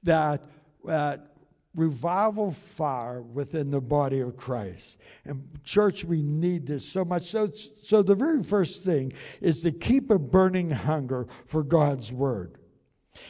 that, 0.02 0.42
that 0.86 1.34
revival 1.76 2.52
fire 2.52 3.22
within 3.22 3.70
the 3.70 3.82
body 3.82 4.20
of 4.20 4.36
Christ. 4.36 4.98
And 5.26 5.48
church, 5.64 6.04
we 6.04 6.22
need 6.22 6.66
this 6.68 6.88
so 6.88 7.06
much. 7.06 7.24
So, 7.24 7.48
so 7.84 8.02
the 8.02 8.16
very 8.16 8.44
first 8.44 8.84
thing 8.84 9.14
is 9.40 9.62
to 9.62 9.72
keep 9.72 10.10
a 10.10 10.20
burning 10.20 10.72
hunger 10.72 11.28
for 11.46 11.64
God's 11.64 12.12
word. 12.12 12.58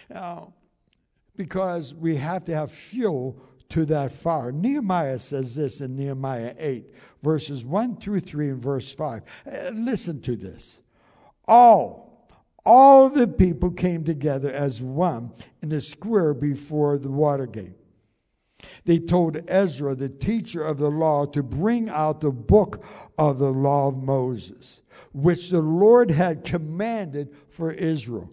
Now, 0.09 0.53
because 1.35 1.93
we 1.93 2.15
have 2.15 2.45
to 2.45 2.55
have 2.55 2.71
fuel 2.71 3.41
to 3.69 3.85
that 3.85 4.11
fire. 4.11 4.51
Nehemiah 4.51 5.19
says 5.19 5.55
this 5.55 5.81
in 5.81 5.95
Nehemiah 5.95 6.55
8, 6.57 6.93
verses 7.21 7.63
1 7.63 7.97
through 7.97 8.19
3 8.21 8.49
and 8.49 8.61
verse 8.61 8.91
5. 8.93 9.21
Uh, 9.45 9.69
listen 9.73 10.21
to 10.21 10.35
this. 10.35 10.81
All, 11.47 12.27
all 12.65 13.09
the 13.09 13.27
people 13.27 13.71
came 13.71 14.03
together 14.03 14.51
as 14.51 14.81
one 14.81 15.31
in 15.61 15.69
the 15.69 15.81
square 15.81 16.33
before 16.33 16.97
the 16.97 17.11
water 17.11 17.45
gate. 17.45 17.78
They 18.85 18.99
told 18.99 19.41
Ezra, 19.47 19.95
the 19.95 20.09
teacher 20.09 20.63
of 20.63 20.77
the 20.77 20.89
law, 20.89 21.25
to 21.27 21.43
bring 21.43 21.89
out 21.89 22.21
the 22.21 22.31
book 22.31 22.83
of 23.17 23.37
the 23.37 23.51
law 23.51 23.87
of 23.87 23.97
Moses, 23.97 24.81
which 25.13 25.49
the 25.49 25.61
Lord 25.61 26.11
had 26.11 26.43
commanded 26.43 27.33
for 27.47 27.71
Israel. 27.71 28.29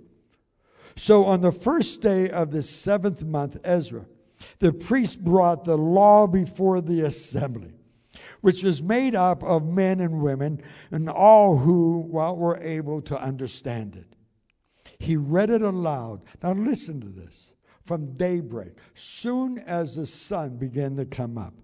So 0.97 1.25
on 1.25 1.43
the 1.43 1.53
first 1.53 2.01
day 2.01 2.31
of 2.31 2.51
the 2.51 2.63
seventh 2.63 3.23
month, 3.23 3.59
Ezra, 3.63 4.07
the 4.59 4.73
priest 4.73 5.23
brought 5.23 5.65
the 5.65 5.77
law 5.77 6.27
before 6.27 6.81
the 6.81 7.03
assembly, 7.03 7.75
which 8.41 8.63
was 8.63 8.83
made 8.83 9.15
up 9.15 9.43
of 9.43 9.67
men 9.67 10.01
and 10.01 10.23
women 10.23 10.63
and 10.91 11.09
all 11.09 11.59
who 11.59 12.07
well, 12.09 12.37
were 12.37 12.59
able 12.63 13.03
to 13.03 13.21
understand 13.21 13.97
it. 13.97 14.17
He 14.99 15.17
read 15.17 15.51
it 15.51 15.63
aloud. 15.63 16.23
Now 16.43 16.53
listen 16.53 17.01
to 17.03 17.09
this. 17.09 17.53
From 17.87 18.17
daybreak, 18.17 18.79
soon 18.95 19.59
as 19.61 19.95
the 19.95 20.07
sun 20.07 20.57
began 20.57 20.97
to 20.97 21.05
come 21.05 21.39
up, 21.39 21.55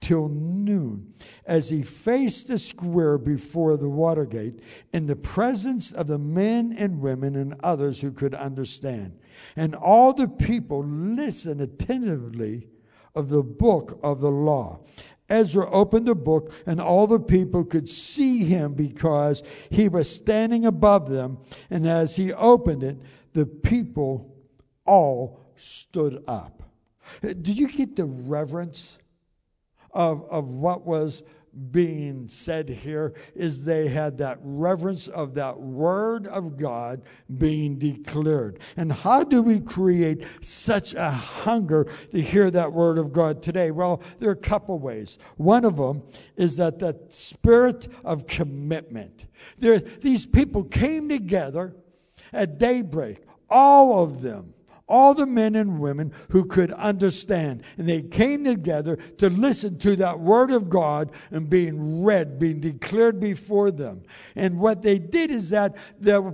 till 0.00 0.28
noon, 0.28 1.12
as 1.46 1.68
he 1.68 1.82
faced 1.82 2.46
the 2.46 2.58
square 2.58 3.18
before 3.18 3.76
the 3.76 3.88
Watergate 3.88 4.60
in 4.92 5.06
the 5.06 5.16
presence 5.16 5.90
of 5.90 6.06
the 6.06 6.18
men 6.18 6.76
and 6.78 7.00
women 7.00 7.34
and 7.34 7.56
others 7.64 8.00
who 8.00 8.12
could 8.12 8.36
understand. 8.36 9.18
And 9.56 9.74
all 9.74 10.12
the 10.12 10.28
people 10.28 10.84
listened 10.84 11.60
attentively 11.60 12.68
of 13.16 13.28
the 13.28 13.42
book 13.42 13.98
of 14.04 14.20
the 14.20 14.30
law. 14.30 14.78
Ezra 15.28 15.68
opened 15.70 16.06
the 16.06 16.14
book, 16.14 16.52
and 16.66 16.80
all 16.80 17.08
the 17.08 17.18
people 17.18 17.64
could 17.64 17.88
see 17.88 18.44
him 18.44 18.74
because 18.74 19.42
he 19.70 19.88
was 19.88 20.08
standing 20.08 20.66
above 20.66 21.10
them. 21.10 21.38
And 21.68 21.88
as 21.88 22.14
he 22.14 22.32
opened 22.32 22.84
it, 22.84 22.98
the 23.32 23.46
people 23.46 24.30
all 24.86 25.40
stood 25.64 26.22
up. 26.26 26.62
Did 27.22 27.58
you 27.58 27.68
get 27.68 27.96
the 27.96 28.04
reverence 28.04 28.98
of, 29.92 30.26
of 30.30 30.50
what 30.50 30.86
was 30.86 31.22
being 31.70 32.28
said 32.28 32.68
here 32.68 33.14
is 33.34 33.64
they 33.64 33.88
had 33.88 34.18
that 34.18 34.38
reverence 34.42 35.06
of 35.08 35.34
that 35.34 35.58
word 35.58 36.26
of 36.26 36.56
God 36.56 37.02
being 37.38 37.78
declared. 37.78 38.58
And 38.76 38.92
how 38.92 39.22
do 39.22 39.40
we 39.42 39.60
create 39.60 40.24
such 40.40 40.94
a 40.94 41.10
hunger 41.10 41.86
to 42.10 42.20
hear 42.20 42.50
that 42.50 42.72
word 42.72 42.98
of 42.98 43.12
God 43.12 43.42
today? 43.42 43.70
Well, 43.70 44.02
there 44.18 44.30
are 44.30 44.32
a 44.32 44.36
couple 44.36 44.78
ways. 44.78 45.18
One 45.36 45.64
of 45.64 45.76
them 45.76 46.02
is 46.36 46.56
that 46.56 46.80
the 46.80 46.98
spirit 47.08 47.88
of 48.04 48.26
commitment. 48.26 49.26
There, 49.58 49.78
these 49.78 50.26
people 50.26 50.64
came 50.64 51.08
together 51.08 51.76
at 52.32 52.58
daybreak, 52.58 53.22
all 53.48 54.02
of 54.02 54.22
them 54.22 54.53
all 54.86 55.14
the 55.14 55.26
men 55.26 55.54
and 55.54 55.80
women 55.80 56.12
who 56.30 56.44
could 56.44 56.70
understand. 56.72 57.62
And 57.78 57.88
they 57.88 58.02
came 58.02 58.44
together 58.44 58.96
to 59.18 59.30
listen 59.30 59.78
to 59.78 59.96
that 59.96 60.20
word 60.20 60.50
of 60.50 60.68
God 60.68 61.12
and 61.30 61.48
being 61.48 62.04
read, 62.04 62.38
being 62.38 62.60
declared 62.60 63.18
before 63.18 63.70
them. 63.70 64.02
And 64.36 64.58
what 64.58 64.82
they 64.82 64.98
did 64.98 65.30
is 65.30 65.50
that 65.50 65.76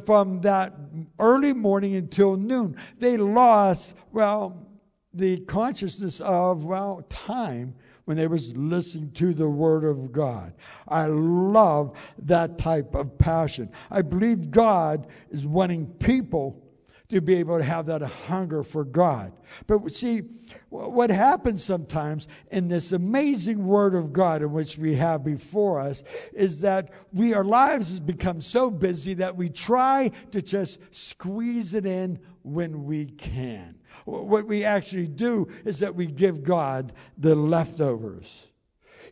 from 0.04 0.40
that 0.40 0.74
early 1.18 1.52
morning 1.52 1.94
until 1.94 2.36
noon, 2.36 2.76
they 2.98 3.16
lost, 3.16 3.94
well, 4.12 4.66
the 5.12 5.40
consciousness 5.40 6.20
of, 6.20 6.64
well, 6.64 7.04
time 7.08 7.74
when 8.04 8.16
they 8.16 8.26
was 8.26 8.56
listening 8.56 9.12
to 9.12 9.32
the 9.32 9.48
word 9.48 9.84
of 9.84 10.10
God. 10.10 10.52
I 10.88 11.06
love 11.06 11.96
that 12.18 12.58
type 12.58 12.94
of 12.96 13.16
passion. 13.18 13.70
I 13.90 14.02
believe 14.02 14.50
God 14.50 15.06
is 15.30 15.46
wanting 15.46 15.86
people 15.86 16.66
to 17.10 17.20
be 17.20 17.34
able 17.36 17.58
to 17.58 17.64
have 17.64 17.86
that 17.86 18.02
hunger 18.02 18.62
for 18.62 18.84
God. 18.84 19.32
But 19.66 19.92
see, 19.92 20.22
what 20.68 21.10
happens 21.10 21.62
sometimes 21.62 22.28
in 22.50 22.68
this 22.68 22.92
amazing 22.92 23.66
Word 23.66 23.94
of 23.94 24.12
God 24.12 24.42
in 24.42 24.52
which 24.52 24.78
we 24.78 24.94
have 24.94 25.24
before 25.24 25.80
us 25.80 26.02
is 26.32 26.60
that 26.60 26.92
we 27.12 27.34
our 27.34 27.44
lives 27.44 27.90
has 27.90 28.00
become 28.00 28.40
so 28.40 28.70
busy 28.70 29.14
that 29.14 29.36
we 29.36 29.48
try 29.48 30.10
to 30.30 30.40
just 30.40 30.78
squeeze 30.92 31.74
it 31.74 31.84
in 31.84 32.18
when 32.42 32.84
we 32.84 33.06
can. 33.06 33.76
What 34.04 34.46
we 34.46 34.64
actually 34.64 35.08
do 35.08 35.48
is 35.64 35.80
that 35.80 35.94
we 35.94 36.06
give 36.06 36.42
God 36.42 36.92
the 37.18 37.34
leftovers. 37.34 38.48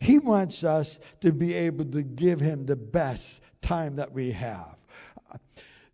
He 0.00 0.18
wants 0.18 0.62
us 0.62 1.00
to 1.20 1.32
be 1.32 1.54
able 1.54 1.84
to 1.86 2.02
give 2.02 2.40
Him 2.40 2.66
the 2.66 2.76
best 2.76 3.40
time 3.60 3.96
that 3.96 4.12
we 4.12 4.30
have. 4.32 4.77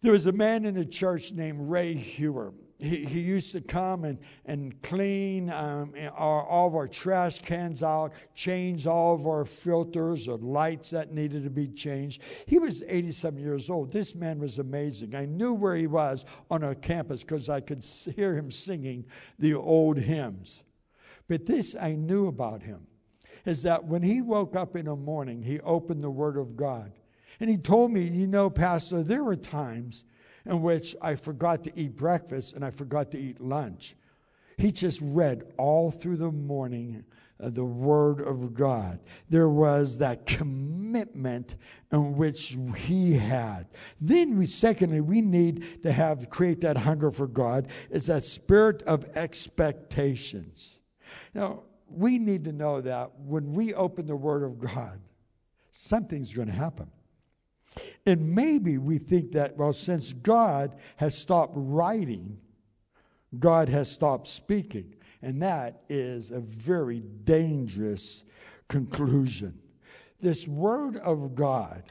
There 0.04 0.12
was 0.12 0.26
a 0.26 0.32
man 0.32 0.66
in 0.66 0.74
the 0.74 0.84
church 0.84 1.32
named 1.32 1.58
Ray 1.62 1.94
Hewer. 1.94 2.52
He, 2.78 3.06
he 3.06 3.20
used 3.20 3.52
to 3.52 3.62
come 3.62 4.04
and, 4.04 4.18
and 4.44 4.82
clean 4.82 5.48
um, 5.48 5.94
our, 6.12 6.44
all 6.44 6.66
of 6.66 6.74
our 6.74 6.86
trash 6.86 7.38
cans 7.38 7.82
out, 7.82 8.12
change 8.34 8.86
all 8.86 9.14
of 9.14 9.26
our 9.26 9.46
filters 9.46 10.28
or 10.28 10.36
lights 10.36 10.90
that 10.90 11.14
needed 11.14 11.42
to 11.44 11.48
be 11.48 11.68
changed. 11.68 12.20
He 12.44 12.58
was 12.58 12.82
87 12.86 13.40
years 13.40 13.70
old. 13.70 13.90
This 13.90 14.14
man 14.14 14.40
was 14.40 14.58
amazing. 14.58 15.14
I 15.14 15.24
knew 15.24 15.54
where 15.54 15.74
he 15.74 15.86
was 15.86 16.26
on 16.50 16.62
our 16.62 16.74
campus 16.74 17.22
because 17.22 17.48
I 17.48 17.62
could 17.62 17.82
hear 18.14 18.34
him 18.34 18.50
singing 18.50 19.06
the 19.38 19.54
old 19.54 19.96
hymns. 19.96 20.64
But 21.28 21.46
this 21.46 21.74
I 21.80 21.92
knew 21.94 22.26
about 22.26 22.60
him 22.60 22.86
is 23.46 23.62
that 23.62 23.82
when 23.82 24.02
he 24.02 24.20
woke 24.20 24.54
up 24.54 24.76
in 24.76 24.84
the 24.84 24.96
morning, 24.96 25.42
he 25.42 25.60
opened 25.60 26.02
the 26.02 26.10
Word 26.10 26.36
of 26.36 26.56
God 26.56 26.92
And 27.40 27.50
he 27.50 27.56
told 27.56 27.90
me, 27.90 28.02
you 28.02 28.26
know, 28.26 28.50
Pastor, 28.50 29.02
there 29.02 29.24
were 29.24 29.36
times 29.36 30.04
in 30.46 30.62
which 30.62 30.94
I 31.00 31.16
forgot 31.16 31.64
to 31.64 31.78
eat 31.78 31.96
breakfast 31.96 32.54
and 32.54 32.64
I 32.64 32.70
forgot 32.70 33.10
to 33.12 33.18
eat 33.18 33.40
lunch. 33.40 33.96
He 34.56 34.70
just 34.70 35.00
read 35.02 35.42
all 35.58 35.90
through 35.90 36.18
the 36.18 36.30
morning 36.30 37.04
uh, 37.40 37.50
the 37.50 37.64
Word 37.64 38.20
of 38.20 38.54
God. 38.54 39.00
There 39.28 39.48
was 39.48 39.98
that 39.98 40.24
commitment 40.24 41.56
in 41.90 42.16
which 42.16 42.56
he 42.76 43.14
had. 43.14 43.66
Then 44.00 44.38
we, 44.38 44.46
secondly, 44.46 45.00
we 45.00 45.20
need 45.20 45.82
to 45.82 45.92
have 45.92 46.30
create 46.30 46.60
that 46.60 46.76
hunger 46.76 47.10
for 47.10 47.26
God. 47.26 47.68
Is 47.90 48.06
that 48.06 48.24
spirit 48.24 48.82
of 48.84 49.04
expectations. 49.16 50.78
Now 51.34 51.64
we 51.88 52.18
need 52.18 52.44
to 52.44 52.52
know 52.52 52.80
that 52.80 53.10
when 53.18 53.52
we 53.52 53.74
open 53.74 54.06
the 54.06 54.16
Word 54.16 54.44
of 54.44 54.58
God, 54.58 55.00
something's 55.70 56.32
going 56.32 56.48
to 56.48 56.54
happen. 56.54 56.90
And 58.06 58.34
maybe 58.34 58.78
we 58.78 58.98
think 58.98 59.32
that, 59.32 59.56
well, 59.56 59.72
since 59.72 60.12
God 60.12 60.76
has 60.96 61.16
stopped 61.16 61.54
writing, 61.56 62.38
God 63.38 63.68
has 63.68 63.90
stopped 63.90 64.26
speaking. 64.26 64.94
And 65.22 65.42
that 65.42 65.82
is 65.88 66.30
a 66.30 66.40
very 66.40 67.00
dangerous 67.00 68.24
conclusion. 68.68 69.58
This 70.20 70.46
Word 70.46 70.98
of 70.98 71.34
God 71.34 71.84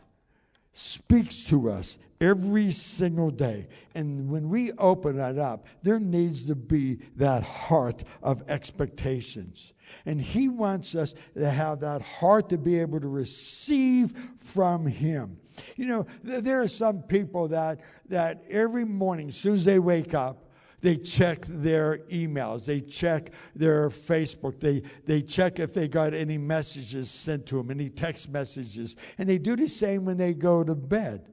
speaks 0.73 1.43
to 1.45 1.71
us 1.71 1.97
every 2.23 2.71
single 2.71 3.29
day. 3.29 3.67
And 3.95 4.29
when 4.29 4.49
we 4.49 4.71
open 4.73 5.17
that 5.17 5.37
up, 5.37 5.65
there 5.83 5.99
needs 5.99 6.45
to 6.47 6.55
be 6.55 6.99
that 7.17 7.43
heart 7.43 8.03
of 8.21 8.43
expectations. 8.47 9.73
And 10.05 10.21
He 10.21 10.47
wants 10.47 10.95
us 10.95 11.13
to 11.35 11.49
have 11.49 11.81
that 11.81 12.01
heart 12.01 12.49
to 12.49 12.57
be 12.57 12.79
able 12.79 13.01
to 13.01 13.07
receive 13.07 14.13
from 14.37 14.87
Him. 14.87 15.37
You 15.75 15.85
know, 15.85 16.07
there 16.23 16.61
are 16.61 16.67
some 16.67 17.03
people 17.03 17.49
that, 17.49 17.81
that 18.07 18.43
every 18.49 18.85
morning, 18.85 19.27
as 19.27 19.35
soon 19.35 19.55
as 19.55 19.65
they 19.65 19.79
wake 19.79 20.13
up, 20.13 20.49
they 20.79 20.97
check 20.97 21.45
their 21.45 21.99
emails. 22.11 22.65
They 22.65 22.81
check 22.81 23.31
their 23.55 23.89
Facebook. 23.89 24.59
They, 24.59 24.83
they 25.05 25.21
check 25.21 25.59
if 25.59 25.73
they 25.73 25.87
got 25.87 26.13
any 26.13 26.37
messages 26.37 27.09
sent 27.09 27.45
to 27.47 27.57
them, 27.57 27.71
any 27.71 27.89
text 27.89 28.29
messages. 28.29 28.97
And 29.17 29.27
they 29.29 29.37
do 29.37 29.55
the 29.55 29.69
same 29.69 30.03
when 30.03 30.17
they 30.17 30.33
go 30.33 30.63
to 30.63 30.75
bed. 30.75 31.32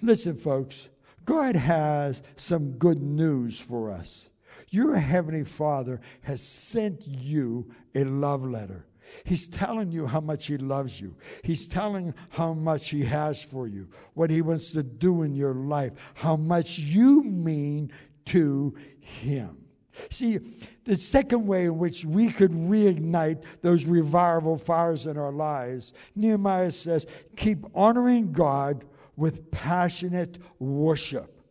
Listen, 0.00 0.36
folks, 0.36 0.88
God 1.24 1.56
has 1.56 2.22
some 2.36 2.72
good 2.72 3.02
news 3.02 3.58
for 3.60 3.90
us. 3.90 4.28
Your 4.70 4.96
Heavenly 4.96 5.44
Father 5.44 6.00
has 6.22 6.42
sent 6.42 7.06
you 7.06 7.70
a 7.94 8.04
love 8.04 8.44
letter. 8.44 8.86
He's 9.24 9.48
telling 9.48 9.90
you 9.90 10.06
how 10.06 10.20
much 10.20 10.46
He 10.46 10.58
loves 10.58 11.00
you. 11.00 11.16
He's 11.42 11.66
telling 11.66 12.14
how 12.28 12.52
much 12.52 12.90
He 12.90 13.02
has 13.04 13.42
for 13.42 13.66
you, 13.66 13.88
what 14.14 14.30
He 14.30 14.42
wants 14.42 14.70
to 14.72 14.82
do 14.82 15.22
in 15.22 15.34
your 15.34 15.54
life, 15.54 15.92
how 16.14 16.36
much 16.36 16.78
you 16.78 17.22
mean 17.24 17.90
to 18.26 18.74
Him. 19.00 19.56
See, 20.10 20.38
the 20.84 20.96
second 20.96 21.46
way 21.46 21.64
in 21.64 21.78
which 21.78 22.04
we 22.04 22.30
could 22.30 22.52
reignite 22.52 23.42
those 23.62 23.84
revival 23.84 24.56
fires 24.56 25.06
in 25.06 25.18
our 25.18 25.32
lives, 25.32 25.92
Nehemiah 26.14 26.70
says, 26.70 27.06
keep 27.36 27.64
honoring 27.74 28.32
God 28.32 28.84
with 29.18 29.50
passionate 29.50 30.38
worship. 30.60 31.42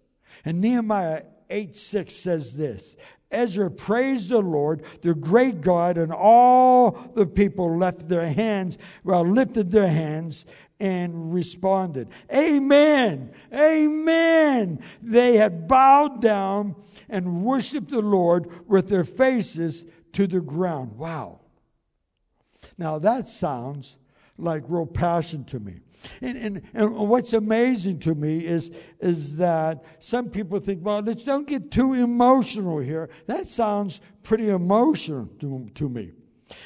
And 0.45 0.61
Nehemiah 0.61 1.23
8 1.49 1.75
6 1.75 2.13
says 2.13 2.55
this 2.55 2.95
Ezra 3.29 3.69
praised 3.69 4.29
the 4.29 4.39
Lord, 4.39 4.83
the 5.01 5.13
great 5.13 5.59
God, 5.59 5.97
and 5.97 6.13
all 6.13 6.91
the 7.13 7.25
people 7.25 7.77
left 7.77 8.07
their 8.07 8.29
hands, 8.29 8.77
well, 9.03 9.27
lifted 9.27 9.69
their 9.69 9.89
hands 9.89 10.45
and 10.79 11.33
responded, 11.33 12.07
Amen, 12.33 13.31
Amen. 13.53 14.79
They 15.03 15.35
had 15.35 15.67
bowed 15.67 16.21
down 16.21 16.75
and 17.09 17.43
worshiped 17.43 17.89
the 17.89 17.99
Lord 18.01 18.67
with 18.67 18.87
their 18.87 19.03
faces 19.03 19.85
to 20.13 20.25
the 20.25 20.39
ground. 20.39 20.97
Wow. 20.97 21.41
Now 22.77 22.97
that 22.99 23.27
sounds 23.27 23.97
like 24.37 24.63
real 24.67 24.85
passion 24.85 25.43
to 25.45 25.59
me. 25.59 25.79
And, 26.21 26.37
and, 26.37 26.61
and 26.73 26.95
what's 26.95 27.33
amazing 27.33 27.99
to 28.01 28.13
me 28.13 28.45
is, 28.45 28.71
is 28.99 29.37
that 29.37 29.83
some 29.99 30.29
people 30.29 30.59
think, 30.59 30.85
well, 30.85 31.01
let's 31.01 31.23
don't 31.23 31.47
get 31.47 31.71
too 31.71 31.93
emotional 31.93 32.79
here. 32.79 33.09
That 33.25 33.47
sounds 33.47 33.99
pretty 34.21 34.49
emotional 34.49 35.27
to, 35.39 35.69
to 35.75 35.89
me. 35.89 36.11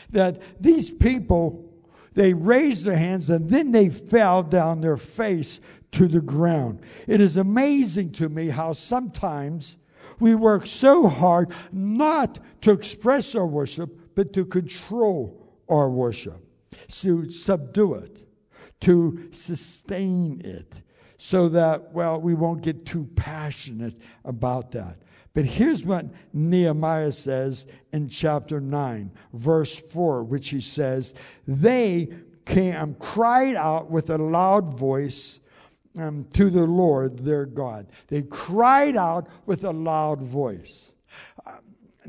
That 0.10 0.42
these 0.62 0.90
people 0.92 1.72
they 2.14 2.34
raised 2.34 2.86
their 2.86 2.98
hands 2.98 3.30
and 3.30 3.50
then 3.50 3.72
they 3.72 3.90
fell 3.90 4.44
down 4.44 4.82
their 4.82 4.98
face 4.98 5.60
to 5.94 6.08
the 6.08 6.22
ground. 6.22 6.82
It 7.08 7.22
is 7.22 7.38
amazing 7.38 8.12
to 8.14 8.30
me 8.30 8.50
how 8.50 8.74
sometimes 8.74 9.78
we 10.20 10.36
work 10.36 10.68
so 10.68 11.08
hard 11.08 11.52
not 11.72 12.40
to 12.62 12.72
express 12.72 13.36
our 13.36 13.48
worship, 13.48 14.16
but 14.16 14.34
to 14.34 14.46
control 14.46 15.56
our 15.70 15.90
worship, 15.90 16.46
to 16.90 17.30
subdue 17.30 17.96
it, 17.96 18.28
to 18.82 19.30
sustain 19.32 20.42
it, 20.44 20.74
so 21.18 21.50
that, 21.50 21.92
well, 21.94 22.20
we 22.20 22.34
won't 22.34 22.62
get 22.62 22.86
too 22.86 23.08
passionate 23.16 23.96
about 24.26 24.72
that. 24.72 24.98
But 25.34 25.46
here's 25.46 25.86
what 25.86 26.06
Nehemiah 26.34 27.12
says 27.12 27.68
in 27.94 28.10
chapter 28.10 28.60
9, 28.60 29.12
verse 29.34 29.80
4, 29.80 30.24
which 30.24 30.50
he 30.50 30.60
says, 30.60 31.14
They 31.48 32.10
came, 32.46 32.96
cried 32.96 33.56
out 33.56 33.90
with 33.90 34.10
a 34.10 34.18
loud 34.18 34.78
voice 34.78 35.40
um, 35.98 36.26
to 36.34 36.50
the 36.50 36.64
Lord 36.64 37.20
their 37.20 37.46
God. 37.46 37.88
They 38.08 38.24
cried 38.24 38.98
out 38.98 39.28
with 39.46 39.64
a 39.64 39.72
loud 39.72 40.22
voice. 40.22 40.91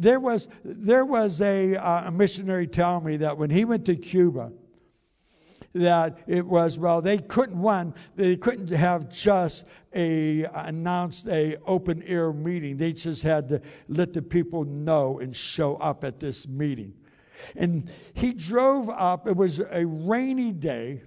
There 0.02 0.18
was, 0.18 0.48
there 0.64 1.04
was 1.04 1.40
a, 1.40 1.76
uh, 1.76 2.08
a 2.08 2.10
missionary 2.10 2.66
telling 2.66 3.04
me 3.04 3.18
that 3.18 3.38
when 3.38 3.50
he 3.50 3.64
went 3.64 3.84
to 3.84 3.94
Cuba, 3.94 4.50
that 5.74 6.18
it 6.26 6.44
was 6.44 6.76
well 6.76 7.00
they 7.00 7.16
couldn't 7.16 7.56
one 7.56 7.94
they 8.14 8.36
couldn't 8.36 8.68
have 8.68 9.08
just 9.08 9.64
a 9.94 10.44
announced 10.52 11.28
a 11.28 11.56
open 11.66 12.02
air 12.02 12.32
meeting. 12.32 12.76
They 12.76 12.92
just 12.92 13.22
had 13.22 13.48
to 13.50 13.62
let 13.88 14.12
the 14.12 14.20
people 14.20 14.64
know 14.64 15.20
and 15.20 15.34
show 15.34 15.76
up 15.76 16.04
at 16.04 16.18
this 16.18 16.46
meeting. 16.48 16.92
And 17.56 17.90
he 18.12 18.34
drove 18.34 18.90
up 18.90 19.28
it 19.28 19.36
was 19.36 19.60
a 19.60 19.86
rainy 19.86 20.52
day. 20.52 21.02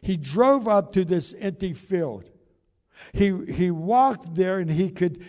He 0.00 0.16
drove 0.16 0.68
up 0.68 0.92
to 0.92 1.04
this 1.04 1.34
empty 1.38 1.74
field. 1.74 2.30
He 3.12 3.44
he 3.52 3.72
walked 3.72 4.36
there 4.36 4.60
and 4.60 4.70
he 4.70 4.90
could 4.90 5.22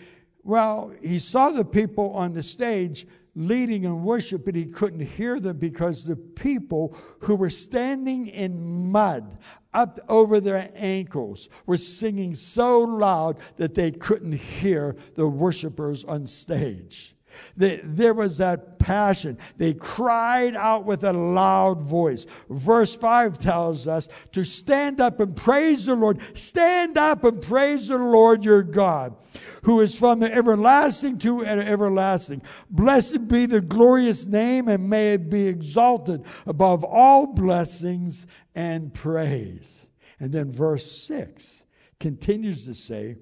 well 0.44 0.92
he 1.02 1.18
saw 1.18 1.50
the 1.50 1.64
people 1.64 2.12
on 2.12 2.32
the 2.32 2.42
stage 2.42 3.06
leading 3.36 3.84
in 3.84 4.04
worship, 4.04 4.44
but 4.44 4.54
he 4.54 4.64
couldn't 4.64 5.00
hear 5.00 5.40
them 5.40 5.56
because 5.56 6.04
the 6.04 6.16
people 6.16 6.96
who 7.20 7.34
were 7.34 7.50
standing 7.50 8.28
in 8.28 8.90
mud 8.90 9.38
up 9.72 9.98
over 10.08 10.40
their 10.40 10.70
ankles 10.74 11.48
were 11.66 11.76
singing 11.76 12.34
so 12.34 12.80
loud 12.80 13.38
that 13.56 13.74
they 13.74 13.90
couldn't 13.90 14.32
hear 14.32 14.94
the 15.16 15.26
worshipers 15.26 16.04
on 16.04 16.26
stage. 16.26 17.13
They, 17.56 17.80
there 17.82 18.14
was 18.14 18.38
that 18.38 18.78
passion. 18.78 19.38
They 19.56 19.74
cried 19.74 20.54
out 20.54 20.84
with 20.84 21.04
a 21.04 21.12
loud 21.12 21.82
voice. 21.82 22.26
Verse 22.50 22.94
5 22.94 23.38
tells 23.38 23.86
us 23.86 24.08
to 24.32 24.44
stand 24.44 25.00
up 25.00 25.20
and 25.20 25.34
praise 25.34 25.86
the 25.86 25.94
Lord. 25.94 26.20
Stand 26.34 26.98
up 26.98 27.24
and 27.24 27.40
praise 27.40 27.88
the 27.88 27.98
Lord 27.98 28.44
your 28.44 28.62
God, 28.62 29.16
who 29.62 29.80
is 29.80 29.94
from 29.94 30.22
everlasting 30.22 31.18
to 31.20 31.44
everlasting. 31.44 32.42
Blessed 32.70 33.28
be 33.28 33.46
the 33.46 33.60
glorious 33.60 34.26
name, 34.26 34.68
and 34.68 34.88
may 34.88 35.14
it 35.14 35.30
be 35.30 35.46
exalted 35.46 36.24
above 36.46 36.84
all 36.84 37.26
blessings 37.26 38.26
and 38.54 38.92
praise. 38.92 39.86
And 40.20 40.32
then 40.32 40.52
verse 40.52 40.90
6 41.06 41.64
continues 41.98 42.64
to 42.66 42.74
say, 42.74 43.16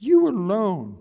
You 0.00 0.28
alone 0.28 0.98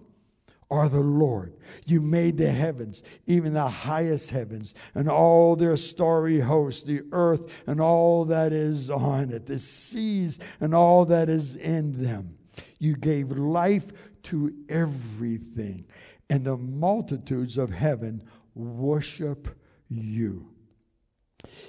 are 0.70 0.90
the 0.90 1.00
Lord. 1.00 1.54
You 1.86 2.02
made 2.02 2.38
the 2.38 2.52
heavens, 2.52 3.04
even 3.26 3.54
the 3.54 3.68
highest 3.68 4.30
heavens, 4.30 4.74
and 4.96 5.10
all 5.10 5.56
their 5.56 5.78
starry 5.78 6.40
hosts, 6.40 6.84
the 6.84 7.04
earth 7.12 7.46
and 7.68 7.80
all 7.80 8.26
that 8.26 8.52
is 8.52 8.90
on 8.90 9.32
it, 9.32 9.46
the 9.46 9.60
seas 9.60 10.40
and 10.60 10.76
all 10.76 11.06
that 11.06 11.30
is 11.30 11.56
in 11.56 12.04
them. 12.04 12.38
You 12.80 12.96
gave 12.96 13.32
life 13.32 13.92
to 14.24 14.54
everything, 14.68 15.86
and 16.30 16.44
the 16.44 16.58
multitudes 16.58 17.58
of 17.58 17.70
heaven 17.70 18.24
worship 18.56 19.48
you. 19.90 20.50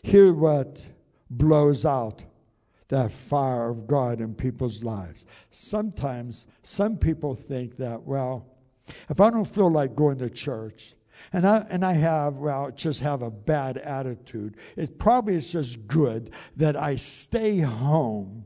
Hear 0.03 0.33
what 0.33 0.85
blows 1.31 1.85
out 1.85 2.23
that 2.89 3.13
fire 3.13 3.69
of 3.69 3.87
God 3.87 4.21
in 4.21 4.35
people's 4.35 4.83
lives. 4.83 5.27
Sometimes 5.51 6.47
some 6.63 6.97
people 6.97 7.35
think 7.35 7.77
that, 7.77 8.03
well, 8.03 8.47
if 9.09 9.21
I 9.21 9.31
don't 9.31 9.45
feel 9.45 9.71
like 9.71 9.95
going 9.95 10.19
to 10.19 10.31
church, 10.31 10.95
and 11.33 11.47
I, 11.47 11.67
and 11.71 11.85
I 11.85 11.93
have, 11.95 12.35
well, 12.37 12.71
just 12.71 13.01
have 13.01 13.23
a 13.23 13.31
bad 13.31 13.77
attitude, 13.79 14.57
it 14.77 14.99
probably 14.99 15.35
is 15.35 15.51
just 15.51 15.87
good 15.87 16.31
that 16.57 16.77
I 16.77 16.97
stay 16.97 17.59
home 17.59 18.45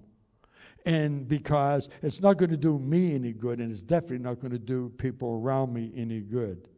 And 0.85 1.29
because 1.29 1.89
it's 2.03 2.21
not 2.21 2.39
going 2.39 2.51
to 2.51 2.57
do 2.57 2.79
me 2.79 3.15
any 3.15 3.33
good, 3.33 3.61
and 3.61 3.71
it's 3.71 3.83
definitely 3.83 4.19
not 4.19 4.41
going 4.41 4.53
to 4.53 4.59
do 4.59 4.93
people 4.99 5.41
around 5.43 5.73
me 5.73 5.93
any 5.97 6.21
good. 6.21 6.69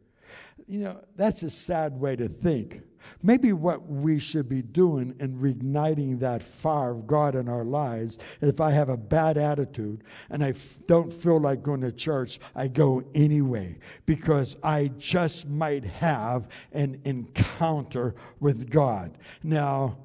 You 0.67 0.79
know, 0.79 1.01
that's 1.15 1.43
a 1.43 1.49
sad 1.49 1.99
way 1.99 2.15
to 2.15 2.27
think. 2.27 2.81
Maybe 3.23 3.53
what 3.53 3.87
we 3.87 4.19
should 4.19 4.47
be 4.47 4.61
doing 4.61 5.15
in 5.19 5.37
reigniting 5.39 6.19
that 6.19 6.43
fire 6.43 6.91
of 6.91 7.07
God 7.07 7.35
in 7.35 7.49
our 7.49 7.63
lives, 7.63 8.17
if 8.41 8.61
I 8.61 8.71
have 8.71 8.89
a 8.89 8.97
bad 8.97 9.37
attitude 9.37 10.03
and 10.29 10.43
I 10.43 10.49
f- 10.49 10.79
don't 10.87 11.11
feel 11.11 11.39
like 11.39 11.63
going 11.63 11.81
to 11.81 11.91
church, 11.91 12.39
I 12.55 12.67
go 12.67 13.03
anyway 13.13 13.77
because 14.05 14.55
I 14.63 14.91
just 14.97 15.47
might 15.47 15.85
have 15.85 16.47
an 16.73 16.99
encounter 17.05 18.15
with 18.39 18.69
God. 18.69 19.17
Now, 19.43 19.97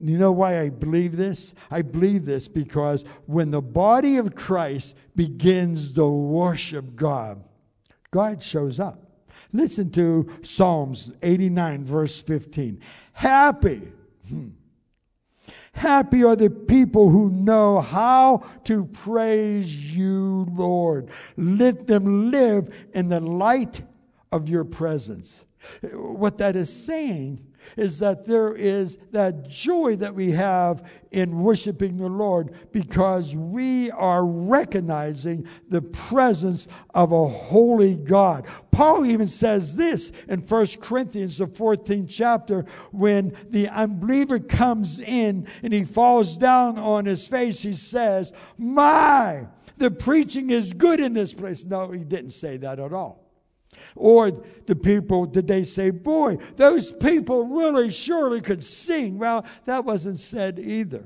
you 0.00 0.18
know 0.18 0.32
why 0.32 0.60
I 0.60 0.70
believe 0.70 1.16
this? 1.16 1.54
I 1.70 1.82
believe 1.82 2.24
this 2.24 2.48
because 2.48 3.04
when 3.26 3.50
the 3.50 3.62
body 3.62 4.16
of 4.16 4.34
Christ 4.34 4.94
begins 5.14 5.92
to 5.92 6.06
worship 6.06 6.96
God, 6.96 7.42
God 8.10 8.42
shows 8.42 8.80
up. 8.80 9.03
Listen 9.54 9.88
to 9.92 10.28
Psalms 10.42 11.12
89, 11.22 11.84
verse 11.84 12.20
15. 12.20 12.80
Happy. 13.12 13.82
Hmm. 14.28 14.48
Happy 15.72 16.24
are 16.24 16.34
the 16.34 16.50
people 16.50 17.08
who 17.08 17.30
know 17.30 17.80
how 17.80 18.42
to 18.64 18.84
praise 18.86 19.72
you, 19.72 20.46
Lord. 20.52 21.08
Let 21.36 21.86
them 21.86 22.32
live 22.32 22.74
in 22.94 23.08
the 23.08 23.20
light 23.20 23.80
of 24.32 24.48
your 24.48 24.64
presence. 24.64 25.44
What 25.92 26.38
that 26.38 26.56
is 26.56 26.72
saying 26.72 27.46
is 27.76 27.98
that 27.98 28.24
there 28.24 28.54
is 28.54 28.98
that 29.10 29.48
joy 29.48 29.96
that 29.96 30.14
we 30.14 30.30
have 30.32 30.82
in 31.10 31.40
worshiping 31.40 31.96
the 31.96 32.08
Lord 32.08 32.54
because 32.72 33.34
we 33.34 33.90
are 33.92 34.26
recognizing 34.26 35.46
the 35.68 35.82
presence 35.82 36.66
of 36.94 37.12
a 37.12 37.28
holy 37.28 37.94
God. 37.94 38.46
Paul 38.70 39.06
even 39.06 39.28
says 39.28 39.76
this 39.76 40.10
in 40.28 40.40
1 40.40 40.66
Corinthians, 40.80 41.38
the 41.38 41.46
14th 41.46 42.08
chapter, 42.08 42.66
when 42.90 43.36
the 43.50 43.68
unbeliever 43.68 44.38
comes 44.38 44.98
in 44.98 45.46
and 45.62 45.72
he 45.72 45.84
falls 45.84 46.36
down 46.36 46.78
on 46.78 47.04
his 47.04 47.26
face, 47.26 47.60
he 47.60 47.72
says, 47.72 48.32
My, 48.58 49.46
the 49.78 49.90
preaching 49.90 50.50
is 50.50 50.72
good 50.72 51.00
in 51.00 51.12
this 51.12 51.32
place. 51.32 51.64
No, 51.64 51.90
he 51.90 52.04
didn't 52.04 52.30
say 52.30 52.56
that 52.58 52.78
at 52.78 52.92
all. 52.92 53.23
Or 53.96 54.44
the 54.66 54.74
people, 54.74 55.26
did 55.26 55.46
they 55.46 55.64
say, 55.64 55.90
boy, 55.90 56.38
those 56.56 56.92
people 56.92 57.46
really 57.46 57.90
surely 57.90 58.40
could 58.40 58.64
sing? 58.64 59.18
Well, 59.18 59.44
that 59.66 59.84
wasn't 59.84 60.18
said 60.18 60.58
either. 60.58 61.04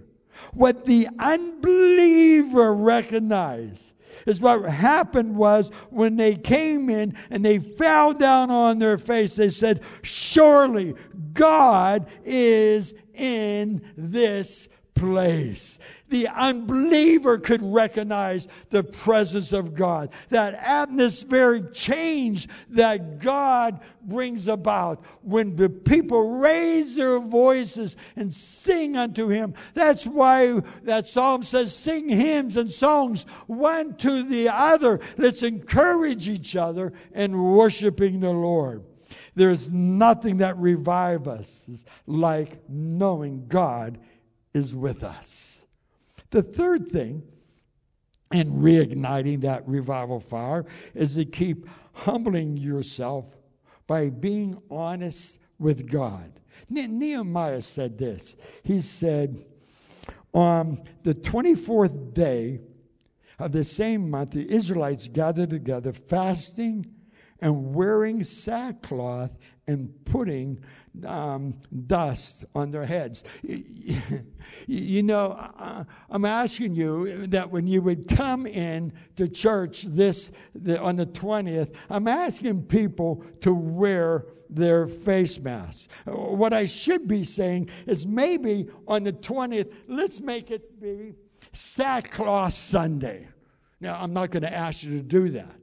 What 0.54 0.84
the 0.84 1.08
unbeliever 1.18 2.72
recognized 2.74 3.92
is 4.26 4.40
what 4.40 4.62
happened 4.64 5.36
was 5.36 5.70
when 5.90 6.16
they 6.16 6.34
came 6.34 6.88
in 6.90 7.16
and 7.30 7.44
they 7.44 7.58
fell 7.58 8.12
down 8.12 8.50
on 8.50 8.78
their 8.78 8.98
face, 8.98 9.34
they 9.34 9.50
said, 9.50 9.80
Surely 10.02 10.94
God 11.34 12.06
is 12.24 12.94
in 13.14 13.82
this 13.96 14.68
place. 14.98 15.78
The 16.08 16.28
unbeliever 16.28 17.38
could 17.38 17.62
recognize 17.62 18.48
the 18.70 18.82
presence 18.82 19.52
of 19.52 19.74
God. 19.74 20.10
That 20.30 20.54
atmospheric 20.54 21.72
change 21.72 22.48
that 22.70 23.18
God 23.18 23.80
brings 24.02 24.48
about 24.48 25.04
when 25.22 25.54
the 25.54 25.68
people 25.68 26.38
raise 26.38 26.94
their 26.96 27.20
voices 27.20 27.96
and 28.16 28.32
sing 28.32 28.96
unto 28.96 29.28
Him. 29.28 29.54
That's 29.74 30.06
why 30.06 30.60
that 30.82 31.08
psalm 31.08 31.42
says, 31.42 31.76
Sing 31.76 32.08
hymns 32.08 32.56
and 32.56 32.70
songs 32.70 33.24
one 33.46 33.94
to 33.96 34.22
the 34.22 34.48
other. 34.48 35.00
Let's 35.16 35.42
encourage 35.42 36.26
each 36.26 36.56
other 36.56 36.92
in 37.14 37.40
worshiping 37.40 38.20
the 38.20 38.30
Lord. 38.30 38.84
There's 39.34 39.70
nothing 39.70 40.38
that 40.38 40.56
revives 40.58 41.28
us 41.28 41.84
like 42.06 42.60
knowing 42.68 43.46
God 43.46 43.98
is 44.58 44.74
with 44.74 45.02
us. 45.04 45.64
The 46.30 46.42
third 46.42 46.88
thing 46.88 47.22
in 48.32 48.60
reigniting 48.60 49.40
that 49.40 49.66
revival 49.66 50.20
fire 50.20 50.66
is 50.94 51.14
to 51.14 51.24
keep 51.24 51.66
humbling 51.92 52.56
yourself 52.56 53.24
by 53.86 54.10
being 54.10 54.60
honest 54.70 55.38
with 55.58 55.90
God. 55.90 56.30
Nehemiah 56.68 57.62
said 57.62 57.96
this. 57.96 58.36
He 58.62 58.80
said, 58.80 59.46
On 60.34 60.82
the 61.02 61.14
24th 61.14 62.12
day 62.12 62.60
of 63.38 63.52
the 63.52 63.64
same 63.64 64.10
month, 64.10 64.32
the 64.32 64.50
Israelites 64.50 65.08
gathered 65.08 65.50
together, 65.50 65.92
fasting 65.92 66.84
and 67.40 67.74
wearing 67.74 68.22
sackcloth 68.24 69.36
and 69.66 69.92
putting 70.04 70.58
um, 71.06 71.54
dust 71.86 72.44
on 72.54 72.70
their 72.70 72.84
heads. 72.84 73.24
You 74.66 75.02
know, 75.02 75.86
I'm 76.10 76.24
asking 76.24 76.74
you 76.74 77.26
that 77.28 77.50
when 77.50 77.66
you 77.66 77.80
would 77.82 78.08
come 78.08 78.46
in 78.46 78.92
to 79.16 79.28
church 79.28 79.82
this 79.82 80.30
the, 80.54 80.80
on 80.80 80.96
the 80.96 81.06
20th, 81.06 81.74
I'm 81.88 82.08
asking 82.08 82.62
people 82.64 83.24
to 83.40 83.54
wear 83.54 84.26
their 84.50 84.86
face 84.86 85.38
masks. 85.38 85.88
What 86.06 86.52
I 86.52 86.66
should 86.66 87.06
be 87.06 87.24
saying 87.24 87.70
is 87.86 88.06
maybe 88.06 88.68
on 88.86 89.04
the 89.04 89.12
20th, 89.12 89.72
let's 89.86 90.20
make 90.20 90.50
it 90.50 90.80
be 90.80 91.14
sackcloth 91.52 92.54
Sunday. 92.54 93.28
Now, 93.80 94.00
I'm 94.00 94.12
not 94.12 94.30
going 94.30 94.42
to 94.42 94.52
ask 94.52 94.82
you 94.82 94.96
to 94.96 95.02
do 95.02 95.28
that 95.30 95.56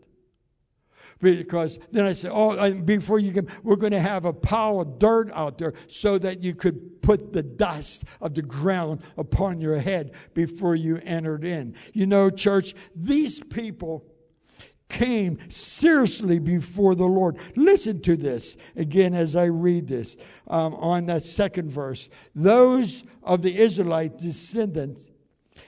because 1.20 1.80
then 1.92 2.06
I 2.06 2.14
said, 2.14 2.32
Oh, 2.34 2.74
before 2.74 3.20
you 3.20 3.34
come, 3.34 3.48
we're 3.64 3.76
going 3.76 3.92
to 3.92 4.02
have 4.02 4.26
a 4.26 4.34
pile 4.34 4.82
of 4.82 5.00
dirt 5.00 5.32
out 5.34 5.58
there 5.58 5.74
so 5.88 6.18
that 6.20 6.42
you 6.42 6.54
could 6.54 7.02
put 7.02 7.34
the 7.34 7.44
dust 7.44 8.04
of 8.22 8.34
the 8.34 8.42
ground 8.42 9.02
upon 9.18 9.60
your 9.60 9.80
head 9.80 10.12
before 10.34 10.76
you 10.76 10.98
entered 10.98 11.46
in. 11.46 11.76
You 11.94 12.08
know, 12.08 12.30
church, 12.30 12.76
these 12.96 13.42
people 13.44 14.06
came 14.90 15.40
seriously 15.50 16.40
before 16.40 16.96
the 16.96 17.06
Lord. 17.06 17.38
Listen 17.56 18.02
to 18.02 18.16
this 18.16 18.56
again 18.76 19.14
as 19.14 19.36
I 19.36 19.46
read 19.46 19.88
this 19.88 20.16
um, 20.48 20.76
on 20.76 21.06
that 21.08 21.24
second 21.24 21.72
verse. 21.72 22.10
Those 22.36 23.04
of 23.24 23.42
the 23.42 23.58
Israelite 23.58 24.18
descendants 24.18 25.08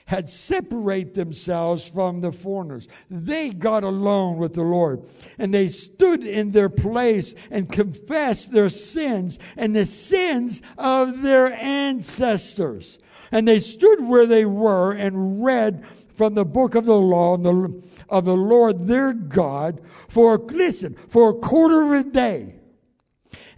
had 0.06 0.30
separated 0.30 1.14
themselves 1.14 1.88
from 1.88 2.20
the 2.20 2.32
foreigners. 2.32 2.88
They 3.10 3.50
got 3.50 3.84
alone 3.84 4.38
with 4.38 4.54
the 4.54 4.62
Lord 4.62 5.02
and 5.38 5.52
they 5.52 5.68
stood 5.68 6.24
in 6.24 6.50
their 6.52 6.68
place 6.68 7.34
and 7.50 7.70
confessed 7.70 8.52
their 8.52 8.70
sins 8.70 9.38
and 9.56 9.76
the 9.76 9.84
sins 9.84 10.62
of 10.76 11.22
their 11.22 11.52
ancestors. 11.52 12.98
And 13.30 13.46
they 13.46 13.58
stood 13.58 14.02
where 14.06 14.26
they 14.26 14.46
were 14.46 14.92
and 14.92 15.44
read 15.44 15.84
from 16.08 16.34
the 16.34 16.44
book 16.44 16.74
of 16.74 16.86
the 16.86 16.96
law 16.96 17.34
of 18.08 18.24
the 18.24 18.36
Lord 18.36 18.86
their 18.86 19.12
God 19.12 19.80
for, 20.08 20.38
listen, 20.38 20.96
for 21.08 21.30
a 21.30 21.34
quarter 21.34 21.94
of 21.94 22.06
a 22.06 22.10
day 22.10 22.54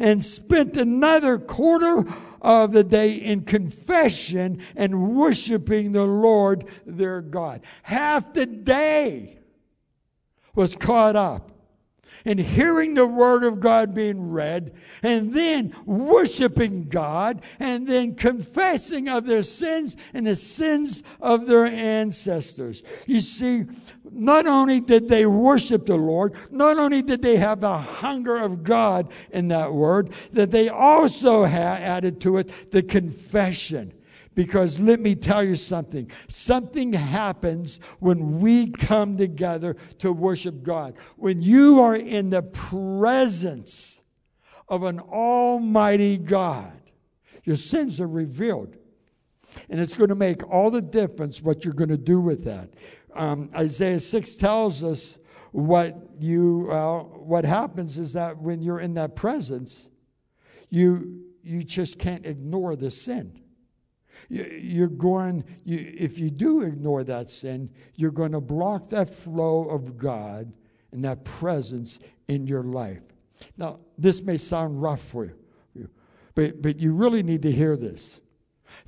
and 0.01 0.25
spent 0.25 0.77
another 0.77 1.39
quarter 1.39 2.05
of 2.41 2.73
the 2.73 2.85
day 2.85 3.13
in 3.13 3.43
confession 3.43 4.63
and 4.77 5.17
worshiping 5.17 5.93
the 5.93 6.05
Lord 6.05 6.67
their 6.87 7.21
God. 7.21 7.63
Half 7.83 8.33
the 8.33 8.47
day 8.47 9.39
was 10.55 10.75
caught 10.75 11.17
up 11.17 11.51
in 12.25 12.39
hearing 12.39 12.95
the 12.95 13.07
word 13.07 13.45
of 13.45 13.61
God 13.61 13.95
being 13.95 14.31
read, 14.31 14.75
and 15.03 15.33
then 15.33 15.75
worshiping 15.87 16.89
God, 16.89 17.43
and 17.59 17.87
then 17.87 18.15
confessing 18.15 19.09
of 19.09 19.27
their 19.27 19.43
sins 19.43 19.97
and 20.13 20.27
the 20.27 20.37
sins 20.37 21.03
of 21.21 21.47
their 21.47 21.67
ancestors. 21.67 22.83
You 23.07 23.21
see, 23.21 23.65
not 24.13 24.47
only 24.47 24.81
did 24.81 25.09
they 25.09 25.27
worship 25.27 25.87
the 25.87 25.97
Lord, 25.97 26.35
not 26.51 26.79
only 26.79 27.03
did 27.03 27.23
they 27.23 27.37
have 27.37 27.61
the 27.61 27.79
hunger 27.79 28.37
of 28.37 28.63
God 28.63 29.11
in 29.31 29.49
that 29.49 29.73
word, 29.73 30.13
that 30.33 30.51
they 30.51 30.69
also 30.69 31.45
had 31.45 31.83
added 31.83 32.21
to 32.23 32.39
it 32.39 32.71
the 32.71 32.83
confession. 32.83 33.93
Because 34.35 34.79
let 34.79 35.01
me 35.01 35.15
tell 35.15 35.43
you 35.43 35.57
something. 35.57 36.11
Something 36.29 36.93
happens 36.93 37.81
when 37.99 38.41
we 38.41 38.71
come 38.71 39.17
together 39.17 39.77
to 39.99 40.13
worship 40.13 40.63
God. 40.63 40.95
When 41.17 41.43
you 41.43 41.81
are 41.81 41.97
in 41.97 42.31
the 42.31 42.43
presence 42.43 44.01
of 44.69 44.85
an 44.85 45.01
almighty 45.01 46.17
God, 46.17 46.81
your 47.45 47.57
sins 47.57 48.01
are 48.01 48.09
revealed. 48.09 48.77
And 49.69 49.81
it's 49.81 49.95
going 49.95 50.11
to 50.11 50.15
make 50.15 50.49
all 50.49 50.71
the 50.71 50.81
difference 50.81 51.43
what 51.43 51.65
you're 51.65 51.75
going 51.75 51.91
to 51.91 51.97
do 51.97 52.21
with 52.21 52.45
that. 52.45 52.71
Um, 53.15 53.51
Isaiah 53.55 54.01
6 54.01 54.37
tells 54.37 54.83
us 54.83 55.19
what 55.53 55.97
you 56.19 56.69
uh, 56.71 57.01
what 57.01 57.45
happens 57.45 57.99
is 57.99 58.13
that 58.13 58.39
when 58.39 58.63
you're 58.63 58.81
in 58.81 58.95
that 58.95 59.17
presence, 59.17 59.89
you 60.69 61.25
you 61.43 61.65
just 61.65 61.99
can't 61.99 62.25
ignore 62.25 62.77
the 62.77 62.91
sin. 62.91 63.41
You're 64.29 64.87
going, 64.87 65.45
you, 65.65 65.93
if 65.99 66.19
you 66.19 66.31
do 66.31 66.63
ignore 66.63 67.03
that 67.05 67.31
sin, 67.31 67.71
you're 67.97 68.13
going 68.13 68.33
to 68.33 68.41
block 68.41 68.89
that 68.91 69.09
flow 69.09 69.69
of 69.69 69.97
God 69.97 70.53
and 70.93 71.05
that 71.05 71.25
presence 71.25 71.99
in 72.29 72.47
your 72.47 72.63
life. 72.63 73.03
Now, 73.57 73.81
this 73.99 74.23
may 74.23 74.37
sound 74.37 74.81
rough 74.81 75.01
for 75.01 75.25
you, 75.75 75.89
but, 76.35 76.63
but 76.63 76.79
you 76.79 76.93
really 76.93 77.23
need 77.23 77.43
to 77.43 77.51
hear 77.51 77.77
this. 77.77 78.21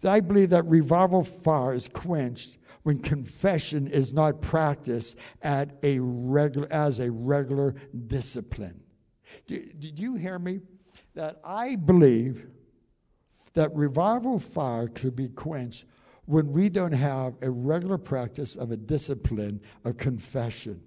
I 0.04 0.20
believe 0.20 0.50
that 0.50 0.66
revival 0.66 1.24
fire 1.24 1.74
is 1.74 1.88
quenched 1.88 2.58
when 2.82 2.98
confession 2.98 3.86
is 3.86 4.12
not 4.12 4.40
practiced 4.40 5.16
at 5.42 5.76
a 5.82 5.98
regular, 6.00 6.70
as 6.72 6.98
a 6.98 7.10
regular 7.10 7.74
discipline. 8.06 8.80
Did 9.46 9.98
you 9.98 10.14
hear 10.14 10.38
me? 10.38 10.60
That 11.14 11.40
I 11.44 11.76
believe 11.76 12.46
that 13.54 13.74
revival 13.74 14.38
fire 14.38 14.88
could 14.88 15.14
be 15.14 15.28
quenched 15.28 15.84
when 16.26 16.52
we 16.52 16.68
don't 16.68 16.92
have 16.92 17.34
a 17.42 17.50
regular 17.50 17.98
practice 17.98 18.56
of 18.56 18.70
a 18.70 18.76
discipline 18.76 19.60
of 19.84 19.96
confession. 19.96 20.80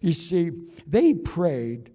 You 0.00 0.12
see, 0.12 0.50
they 0.86 1.14
prayed 1.14 1.90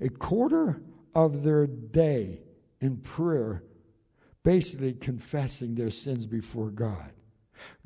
a 0.00 0.08
quarter 0.08 0.82
of 1.14 1.42
their 1.42 1.66
day 1.66 2.40
in 2.80 2.96
prayer, 2.98 3.64
basically 4.42 4.94
confessing 4.94 5.74
their 5.74 5.90
sins 5.90 6.26
before 6.26 6.70
God. 6.70 7.12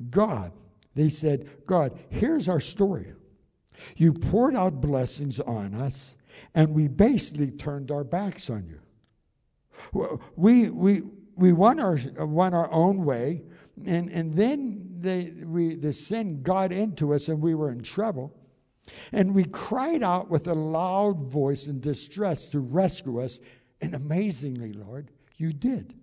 God, 0.09 0.51
they 0.95 1.09
said, 1.09 1.49
God, 1.65 1.99
here's 2.09 2.47
our 2.47 2.61
story. 2.61 3.13
You 3.97 4.13
poured 4.13 4.55
out 4.55 4.81
blessings 4.81 5.39
on 5.39 5.75
us, 5.75 6.15
and 6.53 6.69
we 6.73 6.87
basically 6.87 7.51
turned 7.51 7.91
our 7.91 8.03
backs 8.03 8.49
on 8.49 8.65
you. 8.65 10.19
We, 10.35 10.69
we, 10.69 11.03
we 11.35 11.51
went 11.51 11.81
our, 11.81 11.99
went 12.25 12.55
our 12.55 12.71
own 12.71 13.03
way, 13.03 13.43
and, 13.85 14.09
and 14.09 14.33
then 14.33 14.87
they, 14.99 15.33
we, 15.43 15.75
the 15.75 15.91
sin 15.91 16.41
got 16.41 16.71
into 16.71 17.13
us, 17.13 17.27
and 17.27 17.41
we 17.41 17.55
were 17.55 17.71
in 17.71 17.83
trouble. 17.83 18.33
And 19.11 19.33
we 19.33 19.45
cried 19.45 20.03
out 20.03 20.29
with 20.29 20.47
a 20.47 20.53
loud 20.53 21.29
voice 21.31 21.67
in 21.67 21.79
distress 21.79 22.47
to 22.47 22.59
rescue 22.59 23.21
us. 23.21 23.39
And 23.81 23.95
amazingly, 23.95 24.73
Lord, 24.73 25.11
you 25.37 25.51
did. 25.51 25.95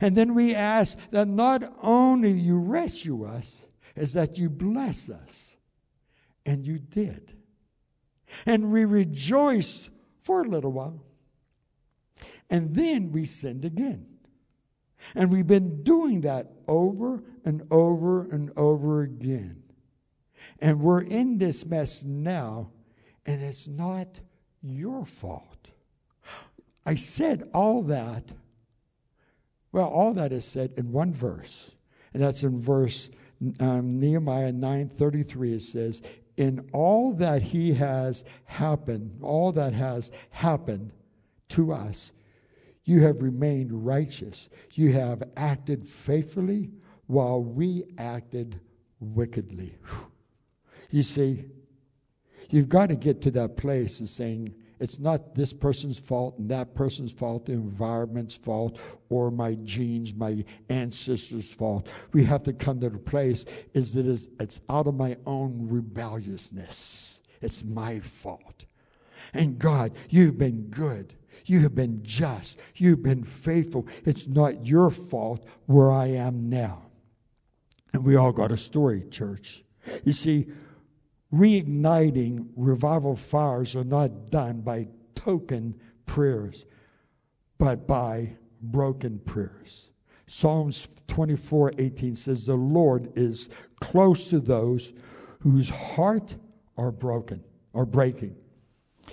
And 0.00 0.16
then 0.16 0.34
we 0.34 0.54
asked 0.54 0.98
that 1.10 1.28
not 1.28 1.62
only 1.82 2.32
you 2.32 2.58
rescue 2.58 3.24
us, 3.24 3.65
is 3.96 4.12
that 4.12 4.38
you 4.38 4.48
bless 4.50 5.10
us. 5.10 5.56
And 6.44 6.64
you 6.64 6.78
did. 6.78 7.32
And 8.44 8.70
we 8.70 8.84
rejoice 8.84 9.90
for 10.20 10.42
a 10.42 10.48
little 10.48 10.70
while. 10.70 11.02
And 12.48 12.74
then 12.74 13.10
we 13.10 13.24
sinned 13.24 13.64
again. 13.64 14.06
And 15.14 15.30
we've 15.30 15.46
been 15.46 15.82
doing 15.82 16.20
that 16.22 16.52
over 16.68 17.22
and 17.44 17.66
over 17.70 18.28
and 18.28 18.52
over 18.56 19.02
again. 19.02 19.62
And 20.60 20.80
we're 20.80 21.02
in 21.02 21.38
this 21.38 21.66
mess 21.66 22.04
now, 22.04 22.70
and 23.24 23.42
it's 23.42 23.66
not 23.66 24.20
your 24.62 25.04
fault. 25.04 25.68
I 26.84 26.94
said 26.94 27.48
all 27.52 27.82
that. 27.84 28.32
Well, 29.72 29.88
all 29.88 30.14
that 30.14 30.32
is 30.32 30.44
said 30.44 30.72
in 30.76 30.92
one 30.92 31.12
verse, 31.12 31.72
and 32.14 32.22
that's 32.22 32.42
in 32.42 32.58
verse 32.58 33.10
um, 33.60 33.98
Nehemiah 33.98 34.52
9:33. 34.52 35.54
It 35.54 35.62
says, 35.62 36.02
"In 36.36 36.68
all 36.72 37.12
that 37.14 37.42
He 37.42 37.72
has 37.74 38.24
happened, 38.44 39.18
all 39.22 39.52
that 39.52 39.72
has 39.72 40.10
happened 40.30 40.92
to 41.50 41.72
us, 41.72 42.12
you 42.84 43.00
have 43.00 43.22
remained 43.22 43.86
righteous. 43.86 44.48
You 44.74 44.92
have 44.92 45.22
acted 45.36 45.82
faithfully, 45.86 46.70
while 47.06 47.42
we 47.42 47.84
acted 47.98 48.60
wickedly." 49.00 49.76
You 50.90 51.02
see, 51.02 51.44
you've 52.50 52.68
got 52.68 52.86
to 52.88 52.96
get 52.96 53.20
to 53.22 53.30
that 53.32 53.56
place 53.56 54.00
of 54.00 54.08
saying, 54.08 54.54
it's 54.78 54.98
not 54.98 55.34
this 55.34 55.52
person's 55.52 55.98
fault 55.98 56.38
and 56.38 56.50
that 56.50 56.74
person's 56.74 57.12
fault, 57.12 57.46
the 57.46 57.52
environment's 57.52 58.36
fault, 58.36 58.78
or 59.08 59.30
my 59.30 59.54
genes, 59.54 60.14
my 60.14 60.44
ancestors' 60.68 61.52
fault. 61.52 61.88
We 62.12 62.24
have 62.24 62.42
to 62.44 62.52
come 62.52 62.80
to 62.80 62.90
the 62.90 62.98
place 62.98 63.46
is 63.72 63.94
that 63.94 64.06
it's, 64.06 64.28
it's 64.38 64.60
out 64.68 64.86
of 64.86 64.94
my 64.94 65.16
own 65.26 65.66
rebelliousness. 65.70 67.20
It's 67.40 67.64
my 67.64 68.00
fault. 68.00 68.66
And 69.32 69.58
God, 69.58 69.92
you've 70.10 70.38
been 70.38 70.64
good. 70.64 71.14
You 71.46 71.60
have 71.60 71.74
been 71.74 72.02
just. 72.02 72.58
You've 72.74 73.02
been 73.02 73.24
faithful. 73.24 73.86
It's 74.04 74.26
not 74.26 74.66
your 74.66 74.90
fault 74.90 75.44
where 75.66 75.90
I 75.90 76.08
am 76.08 76.50
now. 76.50 76.82
And 77.92 78.04
we 78.04 78.16
all 78.16 78.32
got 78.32 78.52
a 78.52 78.56
story, 78.56 79.04
church. 79.10 79.64
You 80.04 80.12
see, 80.12 80.48
reigniting 81.32 82.48
revival 82.56 83.16
fires 83.16 83.74
are 83.74 83.84
not 83.84 84.30
done 84.30 84.60
by 84.60 84.88
token 85.14 85.74
prayers, 86.06 86.66
but 87.58 87.86
by 87.86 88.36
broken 88.62 89.18
prayers. 89.20 89.90
Psalms 90.26 90.88
24 91.08 91.72
18 91.78 92.16
says, 92.16 92.44
The 92.44 92.54
Lord 92.54 93.12
is 93.16 93.48
close 93.80 94.28
to 94.28 94.40
those 94.40 94.92
whose 95.40 95.68
heart 95.68 96.34
are 96.76 96.90
broken, 96.90 97.42
or 97.72 97.86
breaking. 97.86 98.34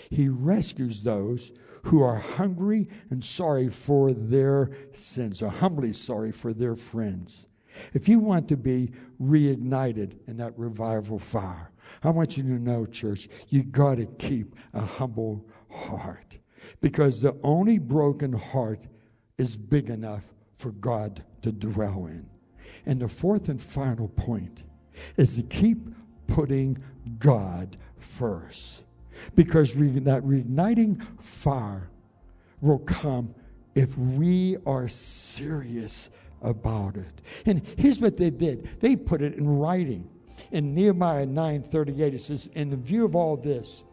He 0.09 0.27
rescues 0.27 1.01
those 1.01 1.51
who 1.83 2.01
are 2.01 2.15
hungry 2.15 2.87
and 3.09 3.23
sorry 3.23 3.69
for 3.69 4.13
their 4.13 4.71
sins, 4.93 5.41
or 5.41 5.49
humbly 5.49 5.93
sorry 5.93 6.31
for 6.31 6.53
their 6.53 6.75
friends. 6.75 7.47
If 7.93 8.07
you 8.07 8.19
want 8.19 8.47
to 8.49 8.57
be 8.57 8.91
reignited 9.21 10.15
in 10.27 10.37
that 10.37 10.57
revival 10.57 11.19
fire, 11.19 11.71
I 12.03 12.09
want 12.09 12.37
you 12.37 12.43
to 12.43 12.59
know, 12.59 12.85
church, 12.85 13.29
you 13.49 13.63
got 13.63 13.95
to 13.95 14.05
keep 14.05 14.55
a 14.73 14.81
humble 14.81 15.45
heart 15.69 16.37
because 16.81 17.21
the 17.21 17.35
only 17.43 17.77
broken 17.77 18.33
heart 18.33 18.87
is 19.37 19.55
big 19.55 19.89
enough 19.89 20.33
for 20.57 20.71
God 20.71 21.23
to 21.41 21.51
dwell 21.51 22.07
in. 22.07 22.25
And 22.85 23.01
the 23.01 23.07
fourth 23.07 23.49
and 23.49 23.61
final 23.61 24.07
point 24.09 24.63
is 25.17 25.35
to 25.35 25.43
keep 25.43 25.89
putting 26.27 26.77
God 27.19 27.77
first 27.97 28.83
because 29.35 29.75
re- 29.75 29.99
that 29.99 30.23
reigniting 30.23 31.01
fire 31.21 31.89
will 32.61 32.79
come 32.79 33.33
if 33.75 33.97
we 33.97 34.57
are 34.65 34.87
serious 34.87 36.09
about 36.41 36.97
it. 36.97 37.21
And 37.45 37.61
here's 37.77 37.99
what 37.99 38.17
they 38.17 38.29
did 38.29 38.69
they 38.79 38.95
put 38.95 39.21
it 39.21 39.35
in 39.35 39.47
writing. 39.47 40.09
In 40.51 40.73
Nehemiah 40.73 41.25
9:38 41.27 41.99
it 42.13 42.21
says 42.21 42.49
in 42.53 42.75
view 42.81 43.05
of 43.05 43.15
all 43.15 43.37
this 43.37 43.83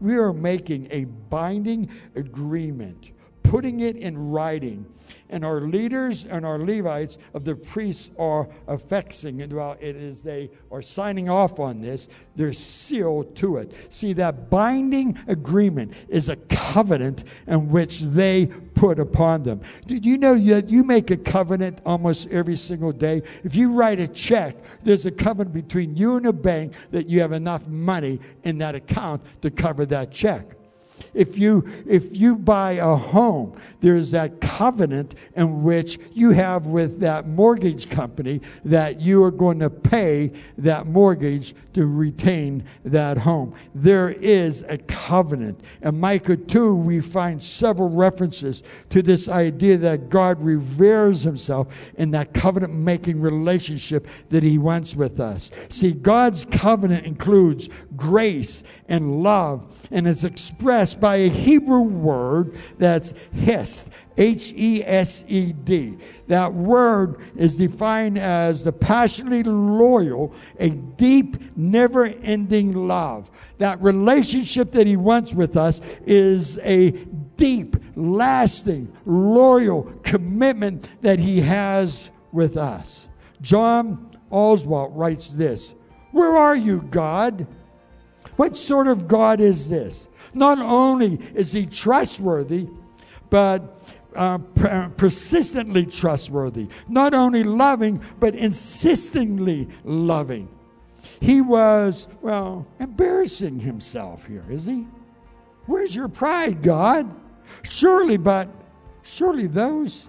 we 0.00 0.16
are 0.16 0.32
making 0.32 0.88
a 0.90 1.04
binding 1.04 1.88
agreement 2.14 3.10
putting 3.50 3.80
it 3.80 3.96
in 3.96 4.30
writing 4.30 4.86
and 5.30 5.44
our 5.44 5.60
leaders 5.60 6.24
and 6.24 6.44
our 6.46 6.58
Levites 6.58 7.18
of 7.34 7.44
the 7.44 7.54
priests 7.54 8.10
are 8.18 8.48
affixing 8.68 9.40
it. 9.40 9.52
Well, 9.52 9.76
it 9.80 9.96
is 9.96 10.22
they 10.22 10.50
are 10.70 10.82
signing 10.82 11.28
off 11.28 11.58
on 11.58 11.80
this. 11.80 12.08
They're 12.36 12.52
sealed 12.52 13.34
to 13.36 13.56
it. 13.58 13.72
See, 13.90 14.12
that 14.14 14.50
binding 14.50 15.18
agreement 15.26 15.94
is 16.08 16.28
a 16.28 16.36
covenant 16.36 17.24
in 17.46 17.68
which 17.70 18.00
they 18.00 18.46
put 18.46 18.98
upon 18.98 19.42
them. 19.42 19.60
Did 19.86 20.04
you 20.04 20.18
know 20.18 20.38
that 20.38 20.68
you 20.68 20.84
make 20.84 21.10
a 21.10 21.16
covenant 21.16 21.80
almost 21.84 22.28
every 22.28 22.56
single 22.56 22.92
day? 22.92 23.22
If 23.42 23.56
you 23.56 23.72
write 23.72 24.00
a 24.00 24.08
check, 24.08 24.56
there's 24.84 25.06
a 25.06 25.10
covenant 25.10 25.54
between 25.54 25.96
you 25.96 26.16
and 26.16 26.26
a 26.26 26.32
bank 26.32 26.74
that 26.90 27.08
you 27.08 27.20
have 27.20 27.32
enough 27.32 27.66
money 27.66 28.20
in 28.44 28.58
that 28.58 28.74
account 28.74 29.22
to 29.42 29.50
cover 29.50 29.86
that 29.86 30.12
check. 30.12 30.56
If 31.14 31.38
you, 31.38 31.66
if 31.86 32.16
you 32.16 32.36
buy 32.36 32.72
a 32.72 32.94
home, 32.94 33.58
there's 33.80 34.10
that 34.12 34.40
covenant 34.40 35.14
in 35.34 35.62
which 35.62 35.98
you 36.12 36.30
have 36.30 36.66
with 36.66 37.00
that 37.00 37.28
mortgage 37.28 37.88
company 37.88 38.40
that 38.64 39.00
you 39.00 39.22
are 39.22 39.30
going 39.30 39.58
to 39.60 39.70
pay 39.70 40.32
that 40.58 40.86
mortgage 40.86 41.54
to 41.74 41.86
retain 41.86 42.64
that 42.84 43.18
home. 43.18 43.54
There 43.74 44.10
is 44.10 44.64
a 44.68 44.78
covenant. 44.78 45.60
In 45.82 46.00
Micah 46.00 46.36
2, 46.36 46.74
we 46.74 47.00
find 47.00 47.42
several 47.42 47.88
references 47.88 48.62
to 48.90 49.02
this 49.02 49.28
idea 49.28 49.76
that 49.78 50.08
God 50.08 50.42
reveres 50.42 51.22
himself 51.22 51.68
in 51.96 52.10
that 52.12 52.32
covenant 52.32 52.72
making 52.74 53.20
relationship 53.20 54.06
that 54.30 54.42
he 54.42 54.58
wants 54.58 54.94
with 54.96 55.20
us. 55.20 55.50
See, 55.68 55.92
God's 55.92 56.44
covenant 56.46 57.06
includes 57.06 57.68
grace 57.96 58.62
and 58.88 59.22
love, 59.22 59.88
and 59.90 60.06
it's 60.06 60.24
expressed 60.24 61.00
by 61.00 61.16
a 61.16 61.28
Hebrew 61.28 61.80
word 61.80 62.56
that's 62.78 63.14
hesed, 63.34 63.90
H 64.16 64.52
E 64.56 64.82
S 64.84 65.24
E 65.28 65.52
D. 65.52 65.98
That 66.28 66.52
word 66.52 67.20
is 67.36 67.56
defined 67.56 68.18
as 68.18 68.64
the 68.64 68.72
passionately 68.72 69.42
loyal, 69.42 70.34
a 70.58 70.70
deep, 70.70 71.36
never 71.56 72.06
ending 72.06 72.86
love. 72.86 73.30
That 73.58 73.80
relationship 73.82 74.72
that 74.72 74.86
He 74.86 74.96
wants 74.96 75.32
with 75.32 75.56
us 75.56 75.80
is 76.06 76.58
a 76.58 76.90
deep, 77.36 77.76
lasting, 77.94 78.92
loyal 79.04 79.84
commitment 80.02 80.88
that 81.02 81.18
He 81.18 81.40
has 81.40 82.10
with 82.32 82.56
us. 82.56 83.08
John 83.42 84.16
Oswalt 84.30 84.90
writes 84.94 85.28
this 85.28 85.74
Where 86.12 86.36
are 86.36 86.56
you, 86.56 86.82
God? 86.82 87.46
What 88.36 88.56
sort 88.56 88.86
of 88.86 89.08
God 89.08 89.40
is 89.40 89.68
this? 89.68 90.08
Not 90.34 90.58
only 90.58 91.18
is 91.34 91.52
he 91.52 91.66
trustworthy, 91.66 92.68
but 93.30 93.78
uh, 94.14 94.38
per- 94.38 94.90
persistently 94.96 95.86
trustworthy. 95.86 96.68
Not 96.88 97.14
only 97.14 97.44
loving, 97.44 98.02
but 98.20 98.34
insistingly 98.34 99.68
loving. 99.84 100.48
He 101.20 101.40
was, 101.40 102.08
well, 102.20 102.66
embarrassing 102.78 103.60
himself 103.60 104.26
here, 104.26 104.44
is 104.50 104.66
he? 104.66 104.86
Where's 105.66 105.94
your 105.94 106.08
pride, 106.08 106.62
God? 106.62 107.12
Surely, 107.62 108.16
but 108.16 108.48
surely 109.02 109.46
those 109.46 110.08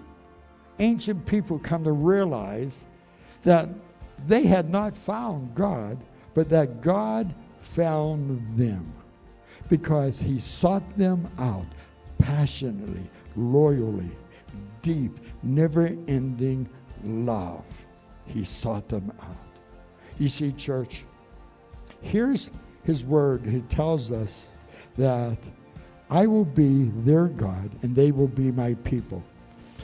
ancient 0.78 1.24
people 1.26 1.58
come 1.58 1.84
to 1.84 1.92
realize 1.92 2.86
that 3.42 3.68
they 4.26 4.42
had 4.42 4.70
not 4.70 4.96
found 4.96 5.54
God, 5.54 5.98
but 6.34 6.48
that 6.50 6.80
God 6.80 7.34
found 7.60 8.56
them 8.56 8.92
because 9.68 10.20
he 10.20 10.38
sought 10.38 10.96
them 10.96 11.28
out 11.38 11.66
passionately, 12.18 13.08
loyally, 13.36 14.10
deep, 14.82 15.18
never 15.42 15.86
ending 16.08 16.68
love. 17.04 17.64
He 18.26 18.44
sought 18.44 18.88
them 18.88 19.12
out. 19.22 19.36
You 20.18 20.28
see, 20.28 20.52
church, 20.52 21.04
here's 22.00 22.50
his 22.84 23.04
word. 23.04 23.44
He 23.44 23.60
tells 23.62 24.10
us 24.10 24.48
that 24.96 25.38
I 26.10 26.26
will 26.26 26.44
be 26.44 26.90
their 27.04 27.26
God 27.26 27.70
and 27.82 27.94
they 27.94 28.10
will 28.10 28.28
be 28.28 28.50
my 28.50 28.74
people. 28.74 29.22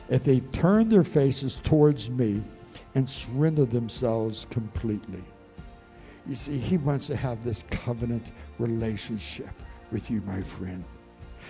If 0.09 0.25
they 0.25 0.41
turn 0.41 0.89
their 0.89 1.05
faces 1.05 1.61
towards 1.63 2.11
me 2.11 2.43
and 2.95 3.09
surrender 3.09 3.65
themselves 3.65 4.47
completely. 4.51 5.23
You 6.27 6.35
see, 6.35 6.59
he 6.59 6.79
wants 6.79 7.07
to 7.09 7.17
have 7.17 7.45
this 7.45 7.65
covenant 7.71 8.33
relationship 8.59 9.51
with 9.93 10.11
you, 10.11 10.23
my 10.23 10.41
friend. 10.41 10.83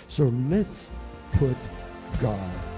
So 0.08 0.32
let's 0.50 0.90
put 1.32 1.56
God. 2.20 2.73